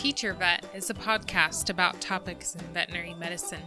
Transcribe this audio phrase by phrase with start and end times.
[0.00, 3.60] Teacher Vet is a podcast about topics in veterinary medicine.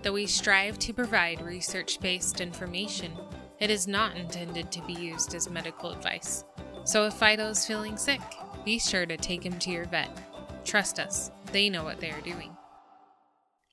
[0.00, 3.12] Though we strive to provide research based information,
[3.60, 6.46] it is not intended to be used as medical advice.
[6.84, 8.22] So if Fido is feeling sick,
[8.64, 10.08] be sure to take him to your vet.
[10.64, 12.56] Trust us, they know what they are doing.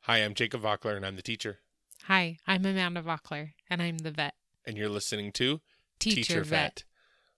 [0.02, 1.59] Hi, I'm Jacob Vockler, and I'm the teacher.
[2.07, 4.34] Hi, I'm Amanda Vockler, and I'm the vet.
[4.68, 5.62] And you're listening to
[5.98, 6.84] Teacher, vet.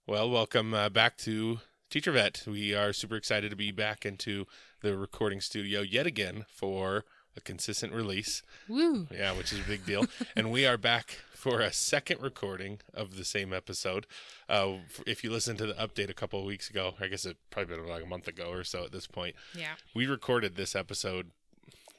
[0.08, 1.60] Well, welcome uh, back to
[1.94, 2.42] Teacher Vet.
[2.48, 4.48] We are super excited to be back into
[4.82, 7.06] the recording studio yet again for
[7.38, 8.42] a consistent release.
[8.68, 9.06] Woo!
[9.12, 10.08] Yeah, which is a big deal.
[10.36, 14.08] and we are back for a second recording of the same episode.
[14.50, 17.38] Uh, if you listened to the update a couple of weeks ago, I guess it
[17.52, 19.36] probably been like a month ago or so at this point.
[19.54, 19.76] Yeah.
[19.94, 21.30] We recorded this episode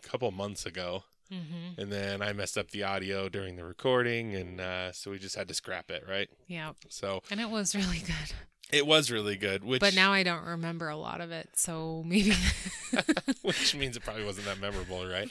[0.04, 1.04] a couple months ago.
[1.32, 1.80] Mm-hmm.
[1.80, 5.36] And then I messed up the audio during the recording, and uh, so we just
[5.36, 6.28] had to scrap it, right?
[6.48, 6.72] Yeah.
[6.88, 8.34] So And it was really good.
[8.74, 12.02] It was really good, which But now I don't remember a lot of it, so
[12.06, 12.32] maybe.
[13.42, 15.30] which means it probably wasn't that memorable, right?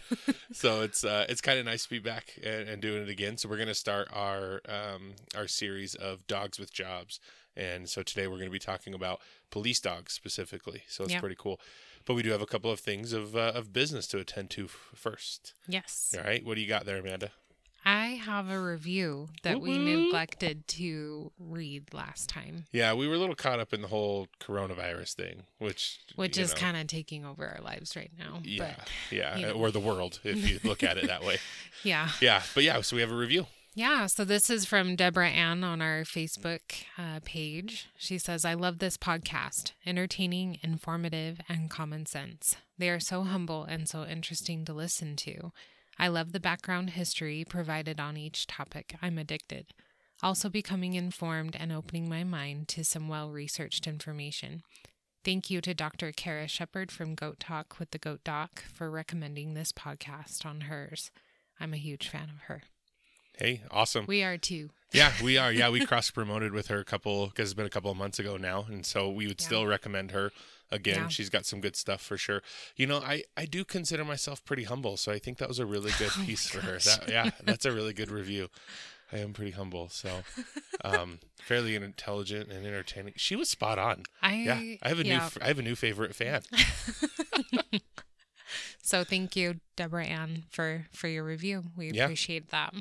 [0.52, 3.38] so it's uh, it's kind of nice to be back and, and doing it again.
[3.38, 7.20] So we're gonna start our um, our series of dogs with jobs,
[7.56, 9.20] and so today we're gonna be talking about
[9.50, 10.84] police dogs specifically.
[10.88, 11.20] So it's Yeah.
[11.20, 11.60] pretty cool.
[12.06, 14.66] But we do have a couple of things of uh, of business to attend to
[14.66, 15.54] f- first.
[15.68, 16.14] yes.
[16.18, 17.32] All right, what do you got there, Amanda?
[17.86, 23.18] I have a review that we neglected to read last time, Yeah, we were a
[23.18, 27.48] little caught up in the whole coronavirus thing, which which is kind of taking over
[27.48, 28.40] our lives right now.
[28.44, 29.54] yeah, But yeah, you know.
[29.54, 31.38] or the world if you look at it that way.
[31.84, 32.10] yeah.
[32.22, 33.48] Yeah, but yeah, so we have a review.
[33.76, 36.62] Yeah, so this is from Deborah Ann on our Facebook
[36.96, 37.88] uh, page.
[37.98, 39.72] She says, I love this podcast.
[39.84, 42.56] Entertaining, informative, and common sense.
[42.78, 45.52] They are so humble and so interesting to listen to.
[46.00, 48.96] I love the background history provided on each topic.
[49.02, 49.68] I'm addicted.
[50.22, 54.64] Also, becoming informed and opening my mind to some well researched information.
[55.24, 56.12] Thank you to Dr.
[56.12, 61.12] Kara Shepard from Goat Talk with the Goat Doc for recommending this podcast on hers.
[61.60, 62.64] I'm a huge fan of her.
[63.38, 64.06] Hey, awesome.
[64.08, 64.70] We are too.
[64.92, 65.52] Yeah, we are.
[65.52, 68.20] Yeah, we cross promoted with her a couple because it's been a couple of months
[68.20, 69.46] ago now, and so we would Yeah.
[69.48, 70.32] still recommend her
[70.74, 70.96] again.
[71.04, 71.08] Yeah.
[71.10, 72.42] She's got some good stuff for sure.
[72.76, 75.66] You know, I I do consider myself pretty humble, so I think that was a
[75.66, 76.78] really good Oh piece for her.
[76.80, 78.50] That yeah, that's a really good review.
[79.12, 80.24] I am pretty humble, so
[80.84, 83.14] um, fairly intelligent and entertaining.
[83.18, 84.04] She was spot on.
[84.22, 86.42] I Yeah, I have a new i have a new favorite fan.
[88.82, 91.64] So thank you, Deborah Ann, for for your review.
[91.76, 92.06] We Yeah.
[92.06, 92.74] appreciate that.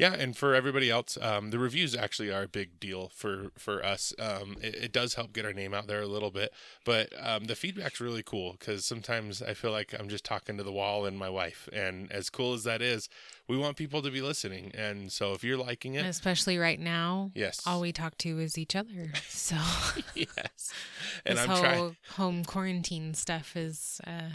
[0.00, 3.84] Yeah, and for everybody else, um, the reviews actually are a big deal for for
[3.84, 4.14] us.
[4.18, 6.54] Um, it, it does help get our name out there a little bit,
[6.86, 10.62] but um, the feedback's really cool because sometimes I feel like I'm just talking to
[10.62, 13.10] the wall and my wife, and as cool as that is,
[13.46, 14.72] we want people to be listening.
[14.74, 18.56] And so if you're liking it, Especially right now, yes, all we talk to is
[18.56, 19.12] each other.
[19.28, 19.56] So
[20.14, 20.72] yes,
[21.26, 21.96] and this I'm whole trying.
[22.16, 24.30] home quarantine stuff is, uh,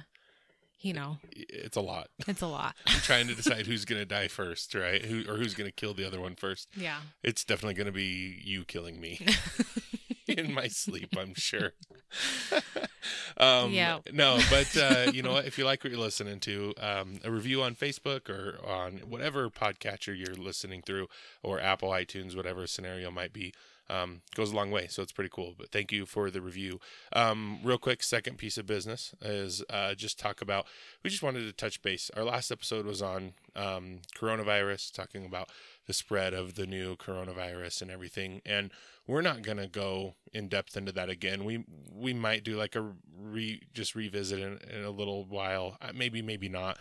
[0.79, 2.09] you know, It's a lot.
[2.27, 2.75] it's a lot.
[2.85, 5.03] I'm trying to decide who's gonna die first, right?
[5.03, 6.67] Who or who's gonna kill the other one first.
[6.75, 6.97] Yeah.
[7.23, 9.19] It's definitely going to be you killing me
[10.27, 11.73] in my sleep, I'm sure.
[13.37, 13.99] um, Yeah.
[14.11, 15.45] No, but uh, you know what?
[15.45, 19.49] If you like what you're listening to, um, a review on Facebook or on whatever
[19.49, 21.07] podcatcher you're listening through,
[21.43, 23.53] or Apple, iTunes, whatever scenario might be,
[23.90, 24.88] um, goes a long way.
[24.88, 25.53] So it's pretty cool.
[25.57, 26.79] But thank you for the review.
[27.13, 30.66] Um, real quick, second piece of business is uh, just talk about.
[31.03, 32.09] We just wanted to touch base.
[32.16, 35.50] Our last episode was on um, coronavirus, talking about
[35.88, 38.41] the spread of the new coronavirus and everything.
[38.46, 38.72] And
[39.07, 41.46] we're not gonna go in depth into that again.
[41.46, 45.78] We we might do like a re just revisit in, in a little while.
[45.81, 46.79] Uh, Maybe maybe not.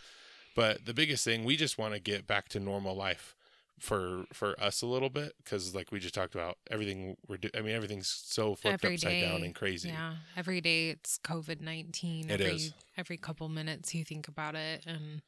[0.55, 3.35] But the biggest thing, we just want to get back to normal life
[3.81, 7.51] for for us a little bit because like we just talked about everything we're do-
[7.57, 9.89] I mean everything's so flipped Every upside down and crazy.
[9.89, 10.15] Yeah.
[10.37, 12.31] Every day it's COVID nineteen.
[12.31, 12.75] It every is.
[12.97, 15.23] every couple minutes you think about it, and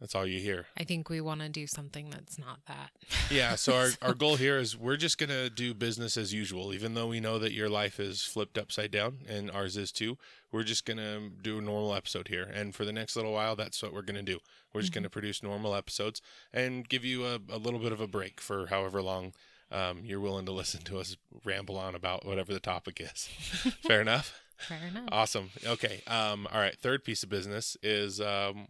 [0.00, 0.66] That's all you hear.
[0.78, 2.90] I think we want to do something that's not that.
[3.30, 6.72] Yeah, so our, our goal here is we're just going to do business as usual,
[6.72, 10.16] even though we know that your life is flipped upside down and ours is too.
[10.52, 12.44] We're just going to do a normal episode here.
[12.44, 14.38] And for the next little while, that's what we're going to do.
[14.72, 16.22] We're just going to produce normal episodes
[16.52, 19.32] and give you a, a little bit of a break for however long
[19.72, 23.28] um, you're willing to listen to us ramble on about whatever the topic is.
[23.82, 24.40] Fair enough?
[24.56, 25.08] Fair enough.
[25.10, 25.50] Awesome.
[25.66, 26.02] Okay.
[26.06, 26.78] Um, all right.
[26.78, 28.68] Third piece of business is um,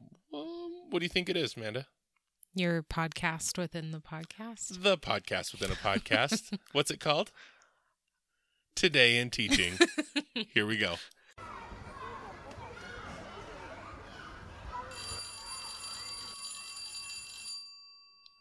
[0.90, 1.86] what do you think it is, Amanda?
[2.54, 4.82] Your podcast within the podcast.
[4.82, 6.58] The podcast within a podcast.
[6.72, 7.30] What's it called?
[8.74, 9.74] Today in Teaching.
[10.54, 10.94] Here we go.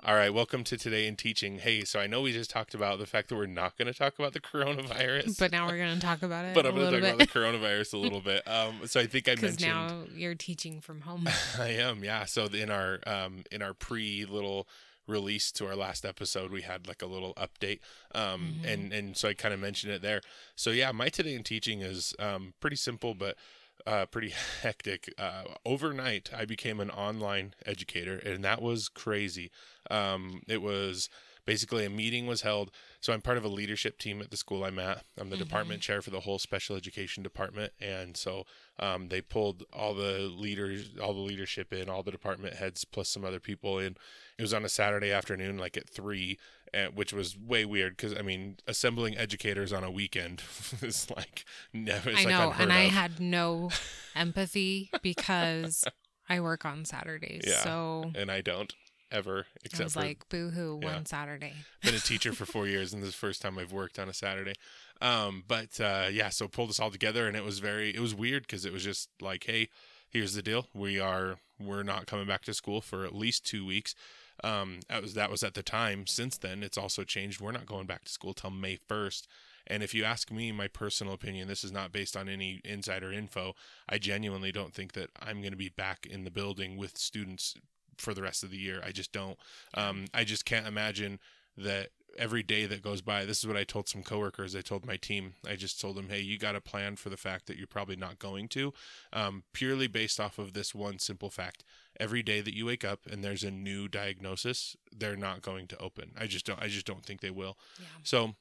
[0.07, 1.57] All right, welcome to today in teaching.
[1.57, 3.93] Hey, so I know we just talked about the fact that we're not going to
[3.97, 6.53] talk about the coronavirus, But now we're going to talk about it.
[6.53, 7.15] but I'm going to talk bit.
[7.15, 8.47] about the coronavirus a little bit.
[8.47, 9.57] Um, so I think I mentioned.
[9.57, 11.27] Because now you're teaching from home.
[11.59, 12.25] I am, yeah.
[12.25, 14.67] So in our um in our pre little
[15.07, 17.79] release to our last episode, we had like a little update,
[18.13, 18.73] um, Mhm.
[18.73, 20.21] and and so I kind of mentioned it there.
[20.55, 23.37] So yeah, my today in teaching is um pretty simple, but
[23.85, 24.29] uh, pretty
[24.61, 25.13] hectic.
[25.17, 29.51] Uh, overnight, I became an online educator, and that was crazy.
[29.91, 31.09] Um, it was
[31.45, 32.71] basically a meeting was held.
[32.99, 35.03] So I'm part of a leadership team at the school I'm at.
[35.17, 35.39] I'm the Mhm.
[35.39, 38.45] department chair for the whole special education department, and so
[38.79, 43.07] um, they pulled all the leaders, all the leadership in, all the department heads, plus
[43.09, 43.95] some other people in.
[44.37, 46.37] It was on a Saturday afternoon, like at three,
[46.73, 50.41] and, which was way weird because I mean, assembling educators on a weekend
[50.81, 52.09] is like never.
[52.09, 52.53] I like know.
[52.57, 53.69] And I had no
[54.15, 55.85] empathy because
[56.27, 57.43] I work on Saturdays.
[57.45, 57.63] Yeah.
[57.63, 58.73] So and I don't
[59.11, 60.93] ever, I except was for like, boo hoo, yeah.
[60.93, 61.53] one Saturday.
[61.83, 64.09] been a teacher for four years, and this is the first time I've worked on
[64.09, 64.53] a Saturday.
[65.01, 68.15] Um, but uh, yeah, so pulled us all together, and it was very, it was
[68.15, 69.69] weird because it was just like, hey,
[70.09, 73.65] here's the deal: we are, we're not coming back to school for at least two
[73.65, 73.95] weeks.
[74.43, 76.07] Um, that was that was at the time.
[76.07, 77.39] Since then, it's also changed.
[77.39, 79.27] We're not going back to school till May first.
[79.67, 83.11] And if you ask me, my personal opinion, this is not based on any insider
[83.11, 83.55] info.
[83.89, 87.55] I genuinely don't think that I'm going to be back in the building with students
[87.97, 88.81] for the rest of the year.
[88.85, 89.37] I just don't.
[89.73, 91.19] Um, I just can't imagine
[91.57, 93.25] that every day that goes by.
[93.25, 94.55] This is what I told some coworkers.
[94.55, 95.33] I told my team.
[95.47, 97.95] I just told them, hey, you got to plan for the fact that you're probably
[97.95, 98.73] not going to,
[99.11, 101.63] um, purely based off of this one simple fact.
[101.99, 105.77] Every day that you wake up and there's a new diagnosis, they're not going to
[105.77, 106.11] open.
[106.17, 106.61] I just don't.
[106.61, 107.57] I just don't think they will.
[107.79, 107.85] Yeah.
[108.03, 108.35] So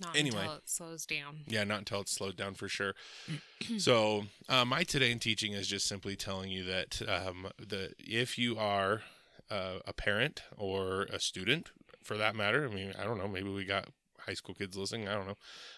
[0.00, 0.38] Not Anyway.
[0.40, 1.40] until it slows down.
[1.46, 2.94] yeah, not until it's slowed down for sure.
[3.78, 8.38] so uh, my today in teaching is just simply telling you that um, the if
[8.38, 9.02] you are
[9.50, 11.70] uh, a parent or a student,
[12.02, 13.88] for that matter, I mean, I don't know, maybe we got
[14.26, 15.36] high school kids listening, I don't know,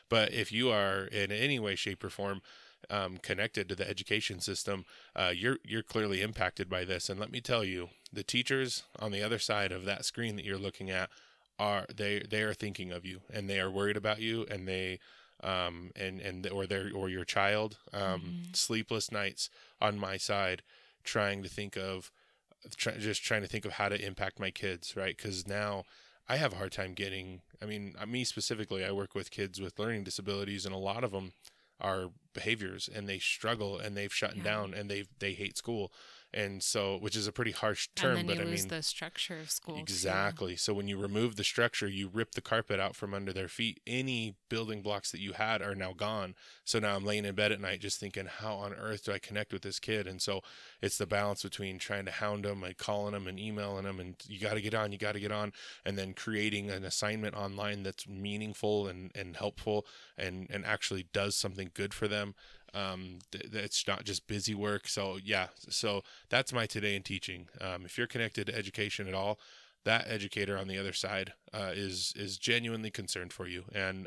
[0.09, 2.43] but if you are in any way, shape, or form
[2.91, 4.85] um, connected to the education system,
[5.17, 7.09] uh, you're you're clearly impacted by this.
[7.09, 10.45] And let me tell you, the teachers on the other side of that screen that
[10.45, 11.09] you're looking at
[11.69, 14.99] are they they are thinking of you and they are worried about you and they
[15.53, 18.56] um and and or their or your child um Mhm.
[18.56, 19.50] sleepless nights
[19.81, 20.62] on my side
[21.05, 22.11] trying to think of
[22.76, 25.85] try, just trying to think of how to impact my kids right because now
[26.29, 29.61] i have a hard time getting i mean uh, me specifically i work with kids
[29.61, 31.32] with learning disabilities and a lot of them
[31.81, 34.43] are behaviors and they struggle and they've shut Yeah.
[34.50, 35.93] down and they they hate school
[36.34, 38.69] and so which is a pretty harsh term and then but you i lose mean
[38.69, 39.75] the structure of school.
[39.75, 39.81] too.
[39.81, 40.56] Exactly.
[40.56, 43.81] So when you remove the structure, you rip the carpet out from under their feet.
[43.87, 46.34] Any building blocks that you had are now gone.
[46.64, 49.19] So now I'm laying in bed at night just thinking, how on earth do I
[49.19, 50.06] connect with this kid?
[50.06, 50.40] And so
[50.82, 54.17] it's the balance between trying to hound them and calling them and emailing them and
[54.26, 55.52] you got to get on, you got to get on,
[55.87, 59.87] and then creating an assignment online that's meaningful and, and helpful
[60.19, 62.34] and, and actually does something good for them.
[62.75, 64.88] Um, th- it's not just busy work.
[64.88, 67.46] So yeah, so that's my today in teaching.
[67.61, 69.38] Um, if you're connected to education at all,
[69.84, 74.06] that educator on the other side uh, is is genuinely concerned for you, and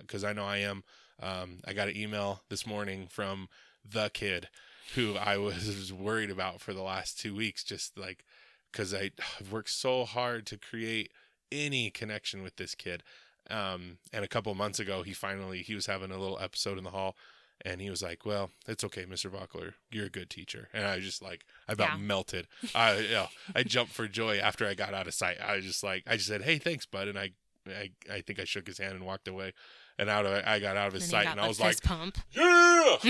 [0.00, 0.84] because I know I am.
[1.20, 3.48] Um, I got an email this morning from
[3.84, 4.48] the kid
[4.94, 8.24] who I was worried about for the last two weeks, just like
[8.72, 9.10] because I
[9.40, 11.10] I've worked so hard to create
[11.52, 13.02] any connection with this kid.
[13.48, 16.84] Um, and a couple months ago, he finally he was having a little episode in
[16.84, 17.16] the hall,
[17.64, 19.30] and he was like, "Well, it's okay, Mr.
[19.30, 19.74] Vockler.
[19.92, 21.96] You're a good teacher." And I was just like, I about Yeah.
[21.98, 22.48] melted.
[22.74, 25.36] I you know, I jumped for joy after I got out of sight.
[25.40, 27.30] I was just like, I just said, "Hey, thanks, bud," and I
[27.68, 29.52] I, I think I shook his hand and walked away.
[29.98, 32.18] And out of I got out of his Then sight, and I was like, pump.
[32.32, 32.96] yeah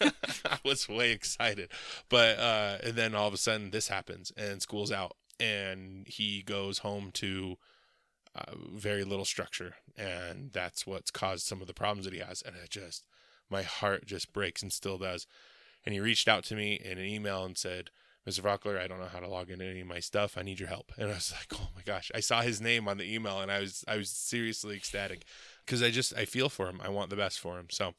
[0.44, 1.68] i was way excited
[2.08, 6.42] but uh and then all of a sudden this happens and school's out and he
[6.42, 7.56] goes home to
[8.34, 12.42] uh, very little structure and that's what's caused some of the problems that he has
[12.42, 13.04] and it just
[13.50, 15.26] my heart just breaks and still does
[15.84, 17.90] and he reached out to me in an email and said
[18.28, 18.40] Mr.
[18.40, 20.38] Vockler, I don't know how to log into any of my stuff.
[20.38, 20.92] I need your help.
[20.96, 22.08] And I was like, oh my gosh.
[22.14, 25.24] I saw his name on the email and I was I was seriously ecstatic
[25.64, 26.80] because I just I feel for him.
[26.82, 27.66] I want the best for him.
[27.70, 27.94] So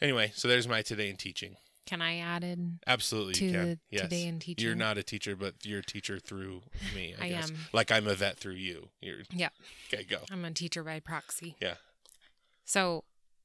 [0.00, 1.56] anyway, so there's my today in teaching.
[1.86, 3.64] Can I add in Absolutely, to you can.
[3.66, 4.02] the yes.
[4.02, 4.64] today in teaching?
[4.64, 6.62] You're not a teacher, but you're a teacher through
[6.94, 7.14] me.
[7.20, 7.50] I, I guess.
[7.50, 7.56] am.
[7.72, 8.88] Like I'm a vet through you.
[9.00, 9.52] You're Yep.
[9.92, 10.04] okay.
[10.04, 10.18] Go.
[10.30, 11.56] I'm a teacher by proxy.
[11.60, 11.74] Yeah.
[12.64, 13.04] So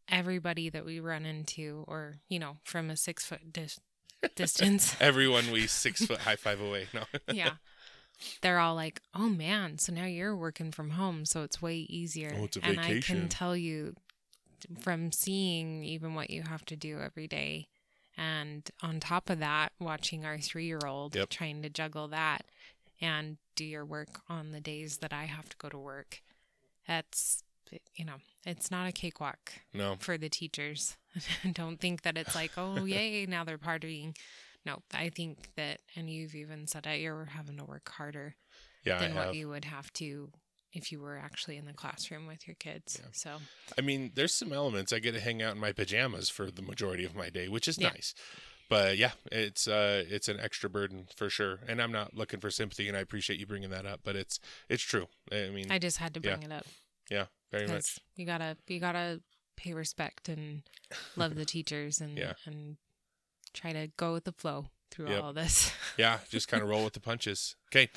[0.09, 3.79] everybody that we run into, or you know, from a six foot dis-
[4.35, 6.87] distance, Everyone we six foot high five away.
[6.93, 7.03] No.
[7.33, 7.51] yeah,
[8.41, 12.33] they're all like, "Oh man, so now you're working from home, so it's way easier."
[12.35, 13.95] Oh, it's a and I can tell you
[14.81, 17.67] from seeing even what you have to do every day,
[18.17, 21.29] and on top of that, watching our three year old Yep.
[21.29, 22.45] trying to juggle that.
[23.01, 26.21] and do your work on the days that I have to go to work.
[26.87, 27.43] That's,
[27.93, 29.97] you know, it's not a cakewalk No.
[29.99, 30.95] for the teachers.
[31.53, 34.15] Don't think that it's like, oh, yay, now they're partying.
[34.65, 38.35] No, I think that, and you've even said that you're having to work harder
[38.83, 39.35] Yeah, I than what have.
[39.35, 40.31] you would have to
[40.73, 42.99] if you were actually in the classroom with your kids.
[43.01, 43.09] Yeah.
[43.13, 43.37] So,
[43.77, 44.91] I mean, there's some elements.
[44.91, 47.67] I get to hang out in my pajamas for the majority of my day, which
[47.67, 47.89] is Yeah.
[47.89, 48.13] nice.
[48.67, 51.59] But yeah, it's uh, it's an extra burden for sure.
[51.67, 53.99] And I'm not looking for sympathy, and I appreciate you bringing that up.
[54.03, 55.07] But it's it's true.
[55.31, 56.35] I mean, I just had to Yeah.
[56.37, 56.65] bring it up
[57.11, 57.99] yeah, very much.
[58.15, 59.21] you gotta you gotta
[59.55, 60.63] pay respect and
[61.15, 62.33] love the teachers and Yeah.
[62.47, 62.77] and
[63.55, 65.23] try to go with the flow through Yep.
[65.23, 65.71] all this.
[65.97, 67.55] Yeah, just kind of roll with the punches.
[67.71, 67.89] Okay.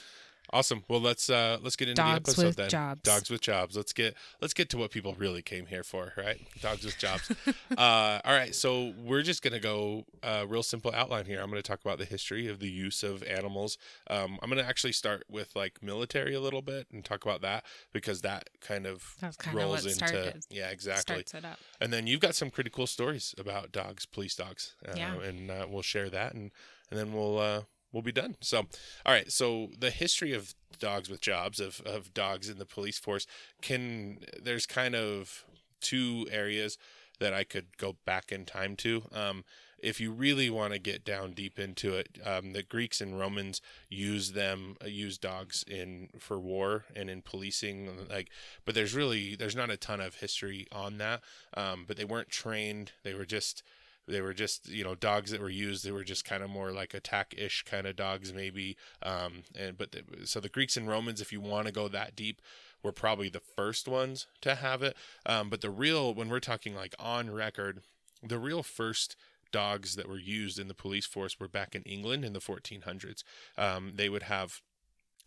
[0.50, 0.84] Awesome.
[0.88, 2.68] Well, let's uh let's get into Dogs the episode with then.
[2.70, 3.02] jobs.
[3.02, 3.76] Dogs with jobs.
[3.76, 6.40] Let's get let's get to what people really came here for, right?
[6.60, 7.30] Dogs with jobs.
[7.76, 11.40] uh all right, so we're just going to go uh real simple outline here.
[11.40, 13.76] I'm going to talk about the history of the use of animals.
[14.08, 17.42] Um I'm going to actually start with like military a little bit and talk about
[17.42, 21.24] that because that kind of That's kind of rolls what into started Yeah, exactly.
[21.24, 21.58] starts it up.
[21.80, 24.74] And then you've got some pretty cool stories about dogs, police dogs.
[24.86, 25.20] Uh, Yeah.
[25.20, 26.50] And uh, we'll share that and,
[26.90, 27.62] and then we'll uh,
[27.92, 28.36] we'll be done.
[28.40, 28.58] So,
[29.06, 29.30] all right.
[29.30, 33.26] So the history of dogs with jobs, of, of dogs in the police force,
[33.62, 35.44] can there's kind of
[35.80, 36.78] two areas
[37.20, 39.02] that I could go back in time to.
[39.12, 39.44] Um,
[39.80, 43.60] if you really want to get down deep into it, um, the Greeks and Romans
[43.88, 47.88] used them, uh, used dogs in for war and in policing.
[48.10, 48.28] Like,
[48.64, 51.20] but there's really there's not a ton of history on that.
[51.54, 52.92] Um, but they weren't trained.
[53.04, 53.62] They were just
[54.08, 55.84] they were just you know dogs that were used.
[55.84, 58.76] They were just kind of more like attack ish kind of dogs maybe.
[59.02, 62.16] Um, and but the, so the Greeks and Romans, if you want to go that
[62.16, 62.40] deep,
[62.82, 64.96] were probably the first ones to have it.
[65.26, 67.80] Um, but the real when we're talking like on record,
[68.22, 69.16] the real first
[69.50, 73.22] dogs that were used in the police force were back in England in the 1400s.
[73.56, 74.60] Um, they would have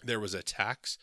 [0.04, 0.98] there was a tax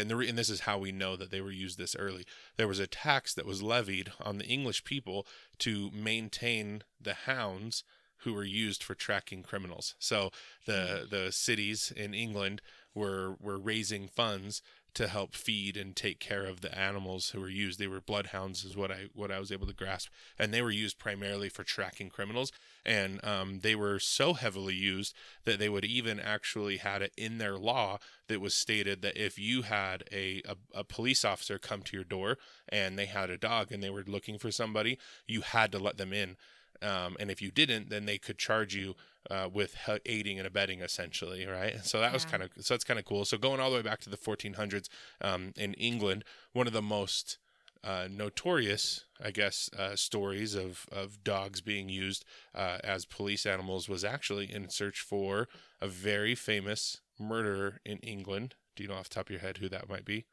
[0.00, 2.24] and, the, and this is how we know that they were used this early.
[2.56, 5.26] There was a tax that was levied on the English people
[5.58, 7.84] to maintain the hounds
[8.18, 9.94] who were used for tracking criminals.
[9.98, 10.30] So
[10.66, 10.72] the
[11.06, 11.10] mm.
[11.10, 12.62] the cities in England
[12.94, 14.62] were were raising funds
[14.94, 17.78] to help feed and take care of the animals who were used.
[17.78, 20.08] They were bloodhounds, is what I what I was able to grasp,
[20.38, 22.52] and they were used primarily for tracking criminals.
[22.84, 27.38] And um, they were so heavily used that they would even actually had it in
[27.38, 27.98] their law
[28.28, 32.04] that was stated that if you had a, a, a police officer come to your
[32.04, 35.78] door and they had a dog and they were looking for somebody, you had to
[35.78, 36.36] let them in.
[36.82, 38.94] Um, and if you didn't, then they could charge you
[39.30, 41.84] uh, with aiding and abetting, essentially, right?
[41.84, 43.24] So that was kind of so that's kind of cool.
[43.24, 44.88] So going all the way back to the 1400s
[45.20, 47.38] um, in England, one of the most
[47.84, 53.88] uh, notorious, I guess, uh, stories of, of dogs being used uh, as police animals
[53.88, 55.48] was actually in search for
[55.82, 58.54] a very famous murderer in England.
[58.74, 60.24] Do you know off the top of your head who that might be?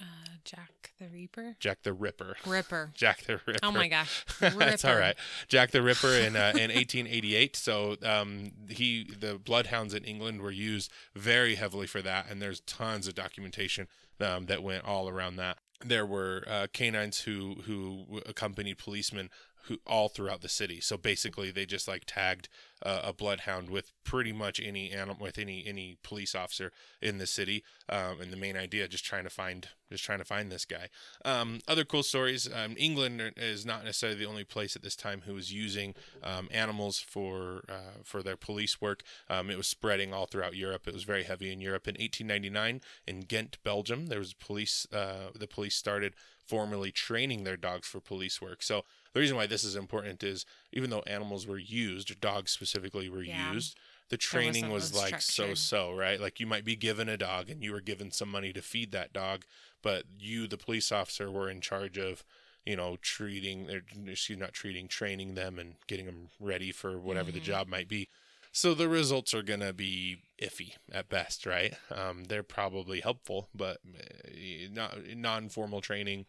[0.00, 0.04] Uh,
[0.44, 2.36] Jack the Reaper, Jack the Ripper.
[2.46, 2.90] Ripper.
[2.94, 3.60] Jack the Ripper.
[3.62, 5.16] Oh my gosh, That's all right.
[5.48, 7.56] Jack the Ripper in uh, in 1888.
[7.56, 12.60] So um, he the bloodhounds in England were used very heavily for that, and there's
[12.60, 13.86] tons of documentation
[14.20, 15.58] um, that went all around that.
[15.84, 19.30] There were uh, canines who who accompanied policemen
[19.66, 20.80] who all throughout the city.
[20.80, 22.48] So basically, they just like tagged
[22.84, 27.26] uh, a bloodhound with pretty much any animal with any any police officer in the
[27.26, 27.64] city.
[27.88, 30.88] Um, and the main idea just trying to find just trying to find this guy.
[31.24, 32.48] Um, other cool stories.
[32.52, 36.48] Um, England is not necessarily the only place at this time who was using um,
[36.50, 39.02] animals for uh, for their police work.
[39.30, 40.86] Um, it was spreading all throughout Europe.
[40.86, 41.88] It was very heavy in Europe.
[41.88, 44.86] In 1899, in Ghent, Belgium, there was police.
[44.92, 46.14] Uh, the police started
[46.46, 48.62] formally training their dogs for police work.
[48.62, 53.08] So the reason why this is important is even though animals were used, dogs specifically
[53.08, 53.34] were Yeah.
[53.54, 53.78] used,
[54.10, 56.20] the training wasn't was like so so, right?
[56.20, 58.92] Like you might be given a dog and you were given some money to feed
[58.92, 59.44] that dog,
[59.82, 62.24] but you, the police officer, were in charge of,
[62.64, 67.32] you know, treating, or, excuse not treating, training them and getting them ready for whatever
[67.32, 67.42] the Mhm.
[67.42, 68.08] job might be.
[68.56, 71.74] So the results are going to be iffy at best, right?
[71.90, 76.26] Um, they're probably helpful, but uh, not non-formal training,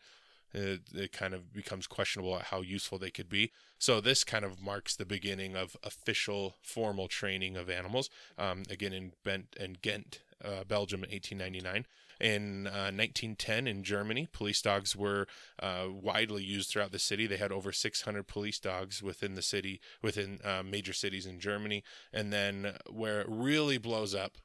[0.51, 3.51] it, it kind of becomes questionable how useful they could be.
[3.77, 8.09] So this kind of marks the beginning of official formal training of animals.
[8.39, 11.85] Um, again in Bent and Ghent, uh, Belgium, in 1899.
[12.19, 15.27] In uh, 1910, in Germany, police dogs were
[15.61, 17.27] uh, widely used throughout the city.
[17.27, 21.83] They had over 600 police dogs within the city, within uh, major cities in Germany.
[22.13, 24.37] And then where it really blows up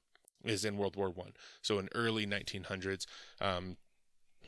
[0.45, 1.33] is in World War One.
[1.63, 3.07] So in early 1900s,
[3.41, 3.77] um,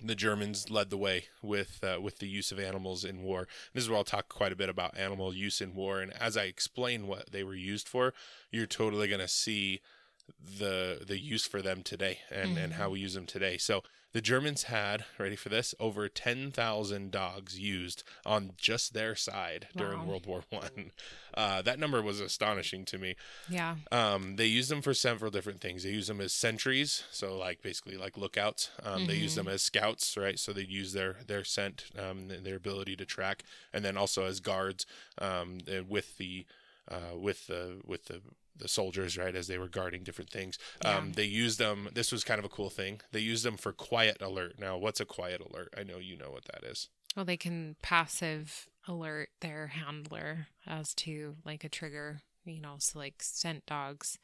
[0.05, 3.47] the Germans led the way with uh, with the use of animals in war.
[3.73, 6.01] This is where I'll talk quite a bit about animal use in war.
[6.01, 8.13] And as I explain what they were used for,
[8.51, 9.81] you're totally going to see
[10.59, 12.91] the the use for them today and and how Mhm.
[12.91, 13.57] we use them today.
[13.59, 19.15] So the Germans had ready for this over ten thousand dogs used on just their
[19.15, 20.07] side during Wow.
[20.07, 20.93] World War One.
[21.35, 23.17] Uh, that number was astonishing to me.
[23.47, 23.77] Yeah.
[23.91, 25.83] Um, they use them for several different things.
[25.83, 28.71] They use them as sentries, so like basically like lookouts.
[28.83, 29.37] Um, They use Mhm.
[29.37, 30.39] them as scouts, right?
[30.39, 34.41] So they use their their scent, um, their ability to track, and then also as
[34.41, 34.87] guards
[35.19, 36.47] um, uh, with the
[36.89, 38.21] uh, with the with the
[38.57, 40.59] the soldiers, right, as they were guarding different things.
[40.85, 41.89] Um, they used them.
[41.93, 43.01] This was kind of a cool thing.
[43.13, 44.59] They used them for quiet alert.
[44.59, 45.73] Now, what's a quiet alert?
[45.77, 46.89] I know you know what that is.
[47.17, 52.99] Well, they can passive alert their handler as to like a trigger, you know, so
[52.99, 54.19] like scent dogs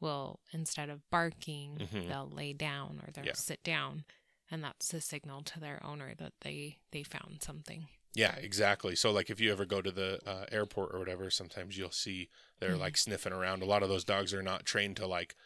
[0.00, 2.08] will instead of barking, Mhm.
[2.08, 3.34] they'll lay down or they'll Yeah.
[3.34, 4.04] sit down
[4.50, 7.88] and that's the signal to their owner that they they found something.
[8.14, 8.96] Yeah, exactly.
[8.96, 12.28] So like if you ever go to the uh, airport or whatever, sometimes you'll see
[12.58, 12.78] they're Mhm.
[12.78, 13.62] like sniffing around.
[13.62, 15.36] A lot of those dogs are not trained to like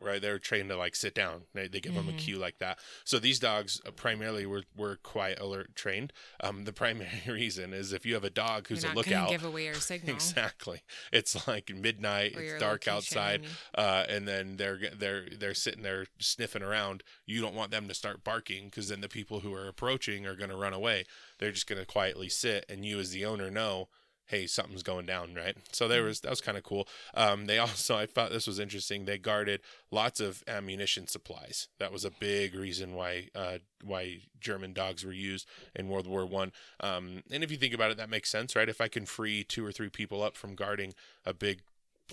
[0.00, 0.20] right.
[0.20, 1.42] They're trained to like sit down.
[1.54, 2.78] They, they give them a cue like that.
[3.04, 6.12] So these dogs uh, primarily were, were quiet alert trained.
[6.40, 9.30] Um, the primary reason is if you have a dog who's a lookout.
[9.30, 10.82] give away your signal Exactly.
[11.12, 12.34] It's like midnight.
[12.36, 13.44] It's dark outside
[13.74, 17.02] uh, and then they're they're they're sitting there sniffing around.
[17.26, 20.36] You don't want them to start barking because then the people who are approaching are
[20.36, 21.04] going to run away.
[21.38, 23.88] They're just going to quietly sit, and you as the owner know,
[24.26, 25.56] hey, something's going down, right?
[25.72, 26.86] So there was that was kind of cool.
[27.14, 29.04] Um, they also I thought this was interesting.
[29.04, 31.68] They guarded lots of ammunition supplies.
[31.78, 36.26] That was a big reason why uh, why German dogs were used in World War
[36.26, 36.52] One.
[36.80, 38.68] Um, and if you think about it, that makes sense, right?
[38.68, 41.62] If I can free two or three people up from guarding a big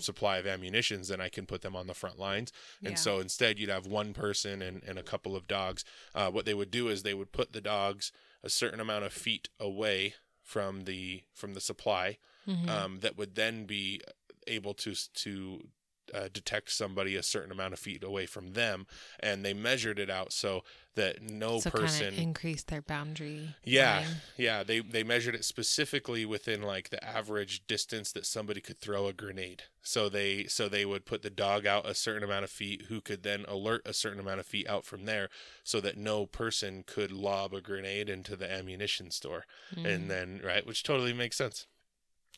[0.00, 2.52] supply of ammunitions, then I can put them on the front lines.
[2.80, 2.96] And Yeah.
[2.96, 5.84] so instead, you'd have one person and, and a couple of dogs.
[6.14, 8.10] Uh, what they would do is they would put the dogs
[8.42, 10.14] a certain amount of feet away
[10.44, 12.68] from the from the supply Mhm.
[12.68, 14.00] um, that would then be
[14.46, 15.68] able to to
[16.12, 18.86] uh, detect somebody a certain amount of feet away from them,
[19.20, 20.62] and they measured it out so
[20.96, 22.00] that no so person.
[22.04, 23.56] kind of increase their boundary.
[23.64, 24.06] Yeah, line.
[24.36, 24.62] yeah.
[24.62, 29.12] They they measured it specifically within like the average distance that somebody could throw a
[29.12, 29.64] grenade.
[29.82, 33.00] So they so they would put the dog out a certain amount of feet, who
[33.00, 35.28] could then alert a certain amount of feet out from there,
[35.64, 39.86] so that no person could lob a grenade into the ammunition store Mhm.
[39.86, 41.66] and then right which totally makes sense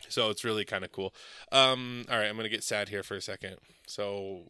[0.08, 1.14] so it's really kind of cool.
[1.52, 3.56] Um all right i'm gonna get sad here for a second.
[3.86, 4.42] So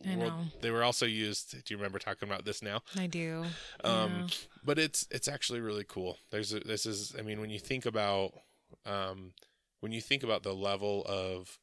[0.62, 2.80] they were also used do you remember talking about this now?
[2.96, 3.44] I do.
[3.84, 4.34] um Yeah.
[4.64, 6.18] but it's it's actually really cool.
[6.30, 8.32] There's a, this is i mean when you think about
[8.84, 9.32] um
[9.80, 11.58] when you think about the level of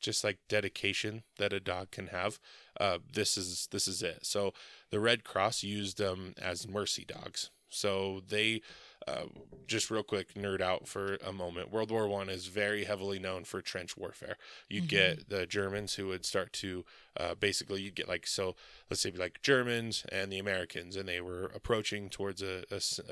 [0.00, 2.38] just like dedication that a dog can have
[2.80, 4.24] uh this is this is it.
[4.24, 4.52] So
[4.90, 7.50] the red cross used them as mercy dogs.
[7.68, 8.62] So they
[9.08, 9.26] uh,
[9.66, 11.70] just real quick nerd out for a moment.
[11.70, 14.36] World war one is very heavily known for trench warfare.
[14.68, 14.88] You'd Mhm.
[14.88, 16.84] get the germans who would start to
[17.16, 18.54] uh, basically you'd get like so
[18.88, 22.64] let's say like germans and the americans and they were approaching towards a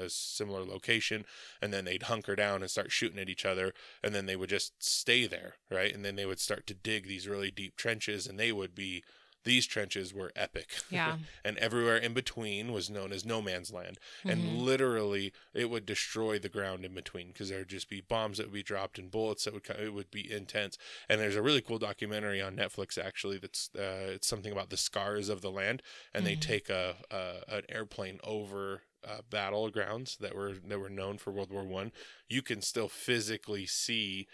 [0.08, 1.26] similar location
[1.60, 4.50] and then they'd hunker down and start shooting at each other and then they would
[4.50, 5.92] just stay there right?
[5.94, 9.02] And then they would start to dig these really deep trenches and they would be
[9.46, 11.16] these trenches were epic Yeah.
[11.44, 14.60] and everywhere in between was known as no man's land and Mhm.
[14.62, 18.48] literally it would destroy the ground in between because there would just be bombs that
[18.48, 20.76] would be dropped and bullets that would co- it would be intense
[21.08, 24.76] and there's a really cool documentary on Netflix actually that's uh, it's something about the
[24.76, 25.82] scars of the land
[26.12, 26.40] and they Mhm.
[26.40, 31.50] take a, a an airplane over uh, battlegrounds that were that were known for World
[31.52, 31.92] War One
[32.28, 34.26] you can still physically see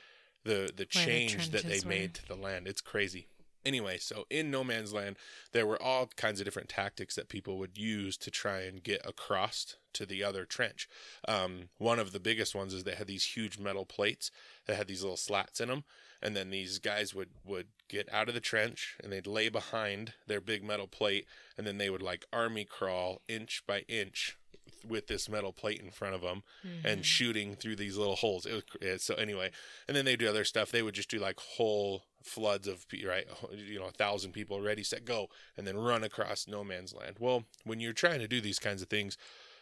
[0.45, 1.89] the the the change that they were.
[1.89, 3.29] made to the land it's crazy
[3.65, 5.17] anyway so in no man's land
[5.53, 9.01] there were all kinds of different tactics that people would use to try and get
[9.07, 10.89] across to the other trench.
[11.29, 14.31] Um, one of the biggest ones is they had these huge metal plates
[14.67, 15.85] that had these little slats in them,
[16.21, 20.15] and then these guys would would get out of the trench and they'd lay behind
[20.27, 24.37] their big metal plate, and then they would like army crawl inch by inch
[24.85, 26.43] with this metal plate in front of them
[26.85, 27.05] and Mhm.
[27.05, 28.47] shooting through these little holes.
[28.47, 29.51] It was, yeah, so anyway,
[29.89, 30.71] and then they do other stuff.
[30.71, 34.83] They would just do like whole floods of right, you know, a thousand people ready,
[34.83, 37.17] set, go, and then run across no man's land.
[37.19, 39.17] Well, when you're trying to do these kinds of things,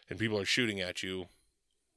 [0.09, 1.28] and people are shooting at you,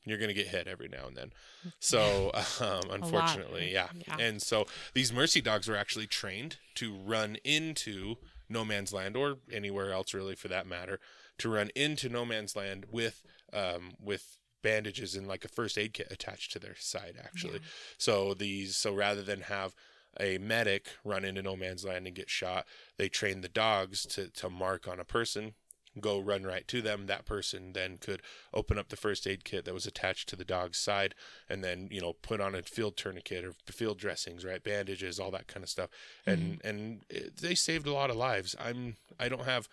[0.06, 1.34] you're gonna get hit every now and then.
[1.80, 3.90] So, um, unfortunately, yeah.
[4.08, 4.18] yeah.
[4.20, 8.18] And so these mercy dogs were actually trained to run into
[8.50, 11.00] no man's land or anywhere else, really, for that matter,
[11.40, 15.94] to run into no man's land with um, with bandages and like a first aid
[15.94, 17.56] kit attached to their side, actually.
[17.56, 17.68] Yeah.
[17.98, 19.76] So these, so rather than have
[20.20, 22.66] a medic run into no man's land and get shot,
[22.98, 25.54] they train the dogs to to mark on a person,
[26.00, 27.06] go run right to them.
[27.06, 28.22] That person then could
[28.54, 31.14] open up the first aid kit that was attached to the dog's side,
[31.50, 35.32] and then you know put on a field tourniquet or field dressings, right, bandages, all
[35.32, 35.90] that kind of stuff,
[36.26, 38.56] and and it, they saved a lot of lives.
[38.60, 39.68] I'm I don't have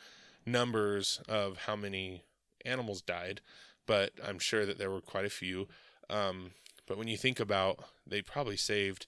[0.47, 2.25] numbers of how many
[2.65, 3.41] animals died,
[3.87, 5.69] but I'm sure that there were quite a few.
[6.09, 6.53] Um,
[6.87, 9.07] but when you think about, they probably saved,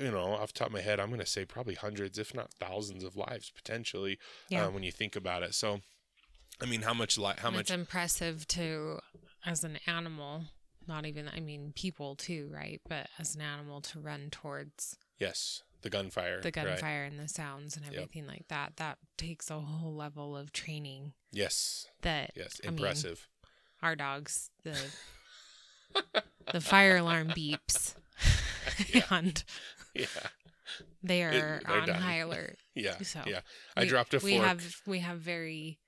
[0.00, 2.34] you know, off the top of my head, I'm going to say probably hundreds, if
[2.34, 4.18] not thousands, of lives potentially.
[4.48, 4.66] Yeah.
[4.66, 5.80] Uh, when you think about it, so
[6.60, 9.00] I mean, how much li- how And much It's impressive to,
[9.44, 10.44] as an animal,
[10.86, 12.80] not even, I mean, people too, right?
[12.88, 16.52] But as an animal to run towards yes the gunfire the right.
[16.54, 17.94] gunfire and the sounds and Yep.
[17.94, 22.78] everything like that, that takes a whole level of training yes that yes I mean,
[22.78, 23.28] impressive
[23.82, 24.76] our dogs, the
[26.52, 27.94] the fire alarm beeps
[28.92, 29.02] Yeah.
[29.10, 29.42] and
[29.94, 30.06] yeah
[31.02, 32.00] they are they're on done.
[32.00, 32.56] high alert.
[32.74, 33.40] yeah So, yeah
[33.76, 34.24] I We- dropped a Fork.
[34.30, 35.78] We have we have very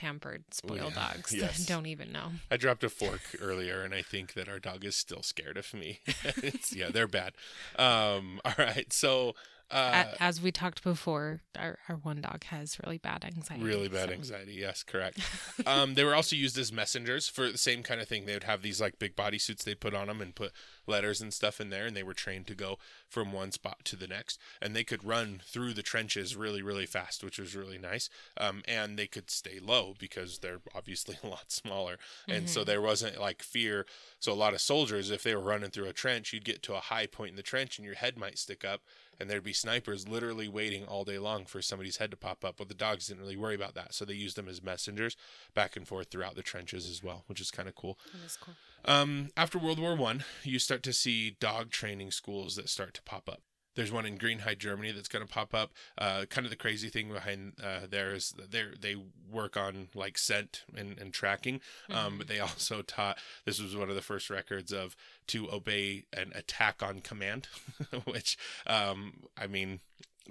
[0.00, 1.58] pampered spoiled have- dogs yes.
[1.58, 2.32] that don't even know.
[2.50, 5.74] I dropped a fork earlier, and I think that our dog is still scared of
[5.74, 6.00] me.
[6.36, 7.34] it's, yeah, they're bad.
[7.76, 9.34] Um, all right, so
[9.70, 13.62] uh, As we talked before, our, our one dog has really bad anxiety.
[13.62, 14.54] really bad so- anxiety.
[14.54, 15.20] Yes, correct.
[15.66, 18.26] um, they were also used as messengers for the same kind of thing.
[18.26, 20.52] They would have these like big body suits they'd put on them and put
[20.86, 22.78] letters and stuff in there, and they were trained to go
[23.08, 26.86] from one spot to the next, and they could run through the trenches really, really
[26.86, 28.10] fast, which was really nice.
[28.36, 31.96] Um, and they could stay low because they're obviously a lot smaller,
[32.28, 33.86] and so there wasn't like fear.
[34.18, 36.74] So a lot of soldiers, if they were running through a trench, you'd get to
[36.74, 38.82] a high point in the trench, and your head might stick up,
[39.20, 42.56] and there'd be snipers literally waiting all day long for somebody's head to pop up.
[42.56, 45.16] But the dogs didn't really worry about that, so they used them as messengers
[45.54, 47.98] back and forth throughout the trenches as well, which is kind of cool.
[48.12, 48.54] That is cool.
[48.84, 53.02] Um, after World War One, you start to see dog training schools that start to
[53.02, 53.42] pop up.
[53.80, 55.72] There's one in Greenheid, Germany, that's going to pop up.
[55.96, 58.94] Uh, kind of the crazy thing behind uh, there is they they
[59.32, 63.16] work on like scent and, and tracking, um, but they also taught.
[63.46, 64.94] This was one of the first records of
[65.28, 67.48] to obey an attack on command,
[68.04, 69.80] which um, I mean,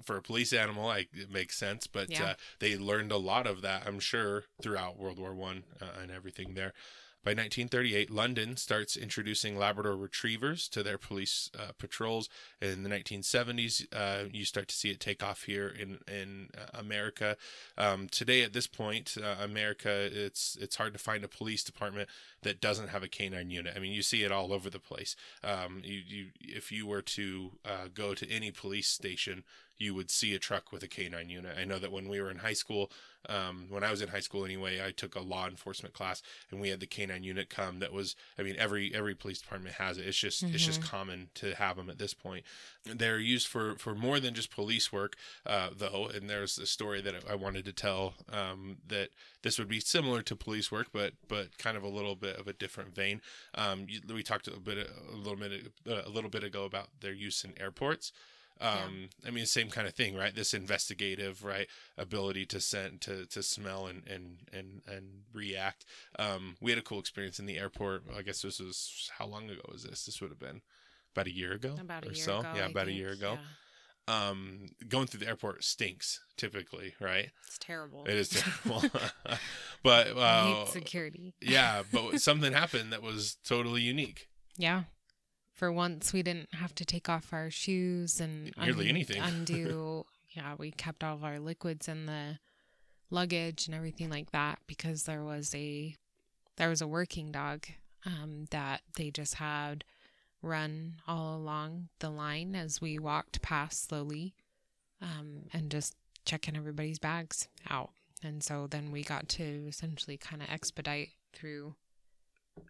[0.04, 1.88] for a police animal, like it makes sense.
[1.88, 2.24] But Yeah.
[2.24, 6.12] uh, they learned a lot of that, I'm sure, throughout World War One uh, and
[6.12, 6.72] everything there.
[7.22, 12.30] By 1938, London starts introducing Labrador retrievers to their police uh, patrols.
[12.62, 16.78] In the 1970s, uh, you start to see it take off here in in uh,
[16.78, 17.36] America.
[17.76, 22.08] Um, today, at this point, uh, America, it's it's hard to find a police department
[22.40, 23.74] that doesn't have a canine unit.
[23.76, 25.14] I mean, you see it all over the place.
[25.44, 29.44] Um, you, you if you were to uh, go to any police station,
[29.80, 31.56] you would see a truck with a canine unit.
[31.58, 32.90] I know that when we were in high school,
[33.28, 36.60] um, when I was in high school anyway, I took a law enforcement class and
[36.60, 37.78] we had the canine unit come.
[37.78, 40.06] That was, I mean, every every police department has it.
[40.06, 42.44] It's just it's just common to have them at this point.
[42.84, 45.16] They're used for for more than just police work,
[45.46, 46.10] uh, though.
[46.14, 49.08] And there's a story that I wanted to tell um, that
[49.42, 52.48] this would be similar to police work, but but kind of a little bit of
[52.48, 53.22] a different vein.
[53.54, 56.88] Um, you, we talked a bit a little bit uh, a little bit ago about
[57.00, 58.12] their use in airports.
[58.60, 60.34] Um, I mean, same kind of thing, right?
[60.34, 65.86] This investigative, right, ability to scent, to, to smell and, and, and, and react.
[66.18, 68.02] Um, we had a cool experience in the airport.
[68.14, 70.04] I guess this was, how long ago was this?
[70.04, 70.60] This would have been
[71.14, 72.40] about a year ago About a or year so.
[72.40, 72.52] ago.
[72.54, 73.38] yeah, I about a year ago.
[73.38, 73.44] Yeah.
[74.28, 77.30] Um, going through the airport stinks typically, right?
[77.46, 78.04] It's terrible.
[78.06, 78.28] It is
[78.64, 78.82] terrible.
[79.82, 81.34] but, uh, security.
[81.40, 84.28] yeah, but something happened that was totally unique.
[84.56, 84.82] Yeah.
[85.60, 89.20] For once, we didn't have to take off our shoes and Nearly anything.
[89.22, 90.06] undo.
[90.30, 92.38] yeah, we kept all of our liquids in the
[93.10, 95.94] luggage and everything like that because there was a
[96.56, 97.66] there was a working dog
[98.06, 99.84] um, that they just had
[100.40, 104.32] run all along the line as we walked past slowly
[105.02, 105.94] um, and just
[106.24, 107.90] checking everybody's bags out.
[108.22, 111.74] And so then we got to essentially kind of expedite through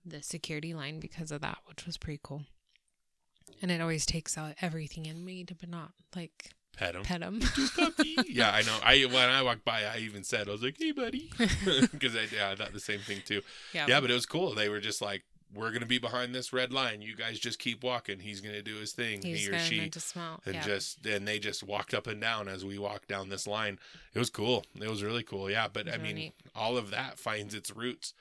[0.05, 2.47] the security line because of that, which was pretty cool.
[3.63, 7.03] And it always takes out everything in me to but not like Pet him.
[7.03, 7.41] pet him.
[7.77, 8.17] puppy.
[8.29, 8.79] yeah, I know.
[8.83, 11.31] I when I walked by, I even said, I was like, "Hey, buddy,"
[11.93, 13.43] because I yeah, I thought the same thing too.
[13.75, 13.87] yeah.
[13.89, 14.55] Yeah, but it was cool.
[14.55, 17.03] They were just like, "We're gonna be behind this red line.
[17.03, 18.21] You guys just keep walking.
[18.21, 19.21] He's gonna do his thing.
[19.23, 20.41] He's he or she." smell.
[20.47, 20.63] And yeah.
[20.65, 23.79] just and they just walked up and down as we walked down this line.
[24.15, 24.65] It was cool.
[24.81, 25.51] It was really cool.
[25.51, 26.35] Yeah, but I really mean, neat.
[26.55, 28.15] all of that finds its roots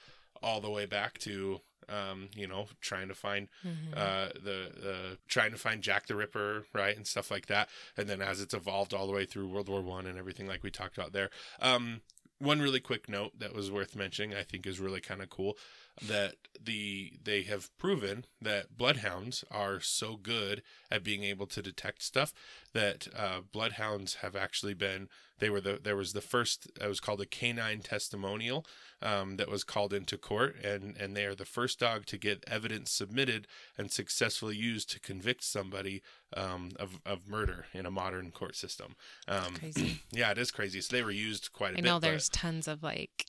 [0.43, 3.97] all the way back to um, you know, trying to find Mhm.
[3.97, 7.69] uh, the the trying to find Jack the Ripper, right, and stuff like that.
[7.97, 10.63] And then as it's evolved all the way through World War One and everything like
[10.63, 11.29] we talked about there.
[11.59, 12.01] Um,
[12.37, 15.57] one really quick note that was worth mentioning, I think, is really kind of cool
[16.07, 22.01] that the they have proven that bloodhounds are so good at being able to detect
[22.03, 22.33] stuff
[22.73, 25.07] that uh, bloodhounds have actually been
[25.39, 28.65] they were the there was the first it was called a canine testimonial
[29.01, 32.43] um, that was called into court and and they are the first dog to get
[32.47, 36.01] evidence submitted and successfully used to convict somebody
[36.35, 38.95] um, of, of murder in a modern court system
[39.27, 40.01] um, Crazy.
[40.11, 42.27] yeah it is crazy so they were used quite a I bit know but- there's
[42.29, 43.25] tons of like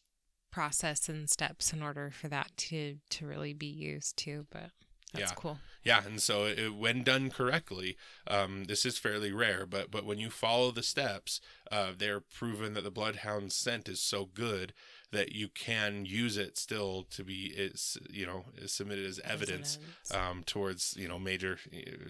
[0.50, 4.70] process and steps in order for that to to really be used too, but
[5.12, 5.34] that's Yeah.
[5.36, 5.58] cool.
[5.82, 9.64] Yeah, and so it, when done correctly, um, this is fairly rare.
[9.66, 14.00] But but when you follow the steps, uh, they're proven that the bloodhound scent is
[14.00, 14.74] so good
[15.10, 19.78] that you can use it still to be it's you know is submitted as evidence
[20.14, 21.58] um, towards you know major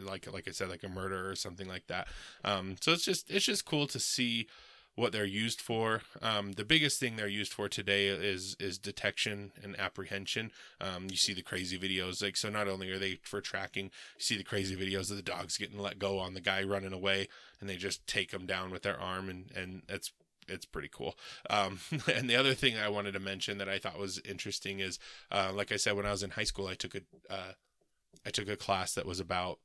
[0.01, 2.09] like like I said like a murder or something like that.
[2.45, 4.49] Um, so it's just it's just cool to see
[4.97, 6.03] what they're used for.
[6.21, 10.51] Um, the biggest thing they're used for today is is detection and apprehension.
[10.81, 12.51] Um, you see the crazy videos like so.
[12.51, 15.79] Not only are they for tracking, you see the crazy videos of the dogs getting
[15.79, 17.29] let go on the guy running away,
[17.61, 20.13] and they just take him down with their arm, and and it's
[20.49, 21.17] it's pretty cool.
[21.49, 21.79] Um,
[22.15, 24.99] and the other thing I wanted to mention that I thought was interesting is,
[25.31, 27.01] uh, like I said, when I was in high school, I took a
[27.31, 27.53] uh,
[28.27, 29.61] I took a class that was about